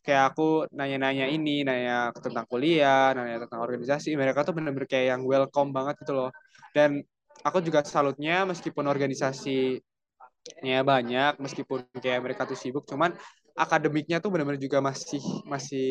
Kayak 0.00 0.22
aku 0.34 0.64
nanya-nanya 0.72 1.26
ini 1.28 1.62
nanya 1.62 2.14
tentang 2.16 2.48
kuliah 2.48 3.12
nanya 3.12 3.44
tentang 3.44 3.60
organisasi 3.60 4.16
mereka 4.16 4.44
tuh 4.44 4.56
bener-bener 4.56 4.88
kayak 4.88 5.16
yang 5.16 5.22
welcome 5.28 5.70
banget 5.70 6.00
gitu 6.00 6.16
loh. 6.16 6.30
Dan 6.72 7.04
aku 7.44 7.62
juga 7.62 7.84
salutnya 7.86 8.42
meskipun 8.48 8.84
organisasinya 8.88 10.80
banyak 10.82 11.32
meskipun 11.38 11.86
kayak 12.00 12.20
mereka 12.24 12.48
tuh 12.48 12.58
sibuk 12.58 12.88
cuman 12.88 13.14
akademiknya 13.58 14.22
tuh 14.22 14.30
benar-benar 14.30 14.62
juga 14.62 14.78
masih 14.78 15.20
masih 15.44 15.90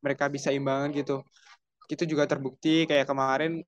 mereka 0.00 0.32
bisa 0.32 0.48
imbangan 0.48 0.88
gitu 0.96 1.20
itu 1.90 2.04
juga 2.06 2.24
terbukti 2.28 2.84
kayak 2.86 3.06
kemarin 3.08 3.62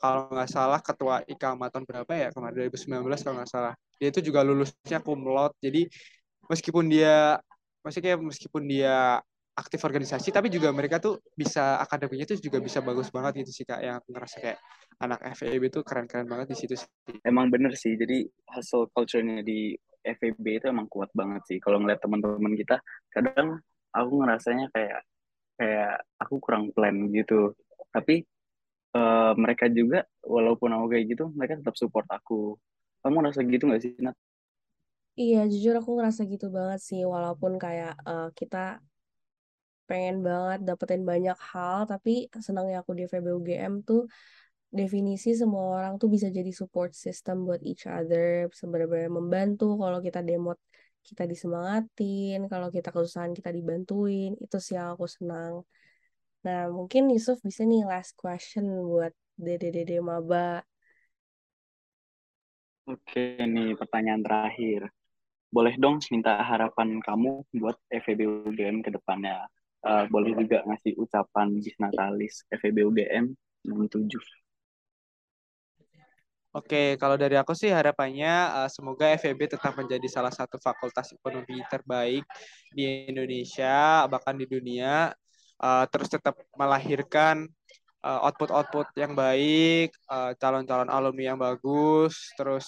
kalau 0.00 0.32
nggak 0.32 0.48
salah 0.48 0.80
ketua 0.80 1.20
IKAMA 1.28 1.68
tahun 1.68 1.84
berapa 1.84 2.12
ya? 2.14 2.28
Kemarin 2.32 2.54
2019 2.68 3.20
kalau 3.20 3.36
nggak 3.42 3.50
salah. 3.50 3.74
Dia 4.00 4.08
itu 4.08 4.20
juga 4.24 4.40
lulusnya 4.40 4.98
kumlot 5.04 5.56
jadi 5.60 5.84
meskipun 6.48 6.88
dia 6.88 7.36
kayak 7.84 8.20
meskipun 8.20 8.64
dia 8.68 9.20
aktif 9.56 9.80
organisasi 9.84 10.32
tapi 10.32 10.48
juga 10.48 10.72
mereka 10.72 10.96
tuh 10.96 11.20
bisa 11.36 11.76
akademinya 11.84 12.24
tuh 12.24 12.40
juga 12.40 12.64
bisa 12.64 12.80
bagus 12.80 13.12
banget 13.12 13.44
gitu 13.44 13.52
sih 13.60 13.64
kak. 13.68 13.84
Yang 13.84 14.00
ngerasa 14.08 14.36
kayak 14.40 14.58
anak 15.04 15.20
FEB 15.36 15.62
itu 15.68 15.80
keren-keren 15.84 16.24
banget 16.24 16.52
di 16.52 16.56
situ 16.56 16.74
sih. 16.80 16.88
Emang 17.20 17.52
bener 17.52 17.76
sih. 17.76 17.92
Jadi 17.96 18.24
hustle 18.56 18.88
culture-nya 18.96 19.44
di 19.44 19.76
FEB 20.00 20.64
itu 20.64 20.66
emang 20.72 20.88
kuat 20.88 21.12
banget 21.12 21.44
sih. 21.44 21.58
Kalau 21.60 21.76
ngeliat 21.76 22.00
teman-teman 22.00 22.56
kita 22.56 22.80
kadang 23.12 23.60
aku 23.92 24.24
ngerasanya 24.24 24.72
kayak 24.72 25.04
kayak 25.60 26.00
aku 26.16 26.40
kurang 26.40 26.72
plan 26.72 26.96
gitu 27.12 27.52
tapi 27.92 28.24
uh, 28.96 29.32
mereka 29.36 29.68
juga 29.68 30.08
walaupun 30.24 30.72
aku 30.72 30.86
kayak 30.96 31.04
gitu 31.12 31.24
mereka 31.36 31.60
tetap 31.60 31.76
support 31.76 32.06
aku 32.08 32.56
kamu 33.04 33.16
ngerasa 33.24 33.40
gitu 33.44 33.64
gak 33.68 33.82
sih 33.84 33.92
Nat? 34.00 34.16
Iya 35.20 35.44
jujur 35.52 35.74
aku 35.80 35.90
ngerasa 36.00 36.24
gitu 36.32 36.48
banget 36.48 36.80
sih 36.80 37.00
walaupun 37.04 37.60
kayak 37.60 37.92
uh, 38.08 38.32
kita 38.32 38.80
pengen 39.88 40.22
banget 40.22 40.58
dapetin 40.64 41.02
banyak 41.02 41.36
hal 41.50 41.82
tapi 41.90 42.30
senangnya 42.46 42.80
aku 42.80 42.94
di 42.94 43.04
FBUGM 43.10 43.82
tuh 43.82 44.06
definisi 44.70 45.34
semua 45.34 45.64
orang 45.76 45.92
tuh 45.98 46.06
bisa 46.14 46.30
jadi 46.30 46.48
support 46.54 46.94
system 46.94 47.42
buat 47.42 47.58
each 47.66 47.90
other 47.90 48.46
sebenarnya 48.54 49.10
membantu 49.10 49.74
kalau 49.82 49.98
kita 49.98 50.22
demo 50.22 50.54
kita 51.06 51.24
disemangatin, 51.26 52.46
kalau 52.52 52.68
kita 52.68 52.88
kesusahan 52.94 53.32
kita 53.32 53.50
dibantuin, 53.50 54.36
itu 54.38 54.56
sih 54.60 54.76
yang 54.78 54.94
aku 54.94 55.06
senang. 55.08 55.64
Nah, 56.46 56.72
mungkin 56.72 57.12
Yusuf 57.12 57.40
bisa 57.44 57.68
nih 57.68 57.84
last 57.84 58.16
question 58.16 58.64
buat 58.84 59.12
dede-dede 59.36 60.00
maba. 60.00 60.64
Oke, 62.88 63.36
ini 63.36 63.76
pertanyaan 63.76 64.24
terakhir. 64.24 64.88
Boleh 65.50 65.74
dong 65.76 66.00
minta 66.14 66.40
harapan 66.40 67.02
kamu 67.02 67.44
buat 67.58 67.76
FEB 67.90 68.46
UGM 68.48 68.80
ke 68.86 68.90
depannya. 68.94 69.44
Uh, 69.80 70.04
boleh 70.12 70.36
juga 70.36 70.62
ngasih 70.64 70.96
ucapan 70.96 71.60
Natalis 71.80 72.44
FEB 72.52 72.86
UGM 72.88 73.32
67. 73.64 74.39
Oke, 76.50 76.98
kalau 76.98 77.14
dari 77.14 77.38
aku 77.38 77.54
sih 77.54 77.70
harapannya 77.70 78.66
uh, 78.66 78.66
semoga 78.66 79.06
FEB 79.14 79.54
tetap 79.54 79.70
menjadi 79.78 80.02
salah 80.10 80.34
satu 80.34 80.58
fakultas 80.58 81.14
ekonomi 81.14 81.62
terbaik 81.70 82.26
di 82.74 83.06
Indonesia, 83.06 84.02
bahkan 84.10 84.34
di 84.34 84.50
dunia. 84.50 85.14
Uh, 85.60 85.84
terus 85.92 86.10
tetap 86.10 86.34
melahirkan 86.56 87.46
output-output 88.00 88.88
uh, 88.90 88.96
yang 88.98 89.12
baik, 89.12 89.92
calon-calon 90.40 90.88
uh, 90.88 90.96
alumni 90.98 91.24
yang 91.30 91.38
bagus, 91.38 92.32
terus 92.34 92.66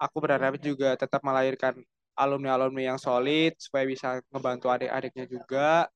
aku 0.00 0.18
berharap 0.18 0.58
juga 0.58 0.98
tetap 0.98 1.22
melahirkan 1.22 1.78
alumni-alumni 2.18 2.96
yang 2.96 2.98
solid 2.98 3.54
supaya 3.62 3.86
bisa 3.86 4.18
ngebantu 4.34 4.72
adik-adiknya 4.74 5.24
juga. 5.30 5.86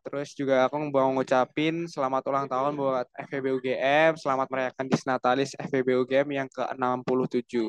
Terus 0.00 0.32
juga 0.32 0.64
aku 0.64 0.80
mau 0.88 1.12
ngucapin 1.12 1.84
selamat 1.84 2.22
ulang 2.32 2.46
tahun 2.48 2.72
buat 2.72 3.06
FEB 3.28 3.60
UGM, 3.60 4.16
selamat 4.16 4.48
merayakan 4.48 4.86
Disnatalis 4.88 5.52
FEB 5.60 5.92
UGM 6.08 6.28
yang 6.40 6.48
ke-67. 6.48 7.68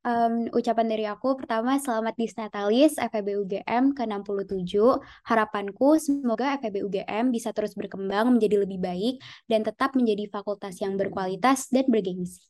Um, 0.00 0.48
ucapan 0.56 0.88
dari 0.88 1.04
aku 1.04 1.36
pertama 1.36 1.76
selamat 1.76 2.16
Disnatalis 2.16 2.96
FEB 2.96 3.36
UGM 3.44 3.92
ke-67. 3.92 4.80
Harapanku 5.28 6.00
semoga 6.00 6.56
FEB 6.56 6.88
UGM 6.88 7.28
bisa 7.28 7.52
terus 7.52 7.76
berkembang 7.76 8.32
menjadi 8.32 8.64
lebih 8.64 8.80
baik 8.80 9.20
dan 9.44 9.60
tetap 9.60 9.92
menjadi 9.92 10.24
fakultas 10.32 10.80
yang 10.80 10.96
berkualitas 10.96 11.68
dan 11.68 11.84
bergengsi. 11.92 12.40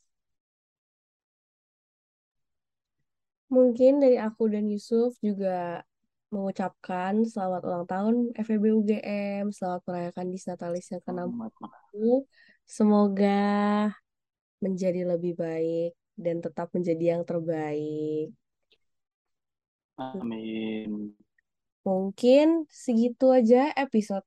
Mungkin 3.51 3.99
dari 3.99 4.15
aku 4.15 4.47
dan 4.47 4.71
Yusuf 4.71 5.19
juga 5.19 5.83
mengucapkan 6.31 7.27
selamat 7.27 7.61
ulang 7.67 7.87
tahun 7.91 8.15
FEB 8.39 8.65
UGM, 8.71 9.51
selamat 9.51 9.83
merayakan 9.85 10.27
yang 10.31 11.03
ke-60. 11.03 12.25
Semoga 12.65 13.91
menjadi 14.63 15.11
lebih 15.11 15.35
baik 15.35 15.93
dan 16.15 16.39
tetap 16.39 16.71
menjadi 16.71 17.19
yang 17.19 17.23
terbaik. 17.27 18.31
Amin. 19.99 21.19
Mungkin 21.83 22.71
segitu 22.71 23.35
aja 23.35 23.75
episode 23.75 24.25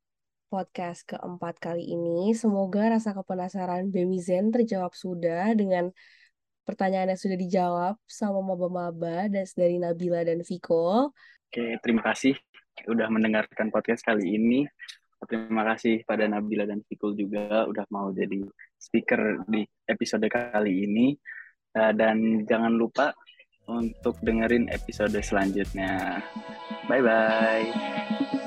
podcast 0.52 1.08
keempat 1.08 1.58
kali 1.58 1.88
ini. 1.88 2.36
Semoga 2.38 2.94
rasa 2.94 3.16
kepenasaran 3.16 3.90
Bemizen 3.90 4.52
terjawab 4.52 4.94
sudah 4.94 5.56
dengan 5.58 5.90
pertanyaan 6.68 7.16
yang 7.16 7.22
sudah 7.22 7.38
dijawab 7.40 7.96
sama 8.06 8.40
maba-maba 8.44 9.32
dari 9.32 9.80
Nabila 9.80 10.22
dan 10.22 10.44
Viko. 10.44 11.16
Oke, 11.54 11.78
terima 11.86 12.02
kasih 12.02 12.34
udah 12.90 13.14
mendengarkan 13.14 13.70
podcast 13.70 14.02
kali 14.02 14.26
ini. 14.42 14.66
Terima 15.30 15.62
kasih 15.70 16.02
pada 16.02 16.26
Nabila 16.26 16.66
dan 16.66 16.82
Viko 16.82 17.14
juga 17.14 17.70
udah 17.70 17.86
mau 17.94 18.10
jadi 18.10 18.42
speaker 18.82 19.46
di 19.46 19.62
episode 19.86 20.26
kali 20.34 20.90
ini. 20.90 21.14
Uh, 21.78 21.94
dan 21.94 22.42
jangan 22.50 22.74
lupa 22.74 23.14
untuk 23.70 24.18
dengerin 24.26 24.66
episode 24.74 25.14
selanjutnya. 25.22 26.26
Bye-bye. 26.90 28.43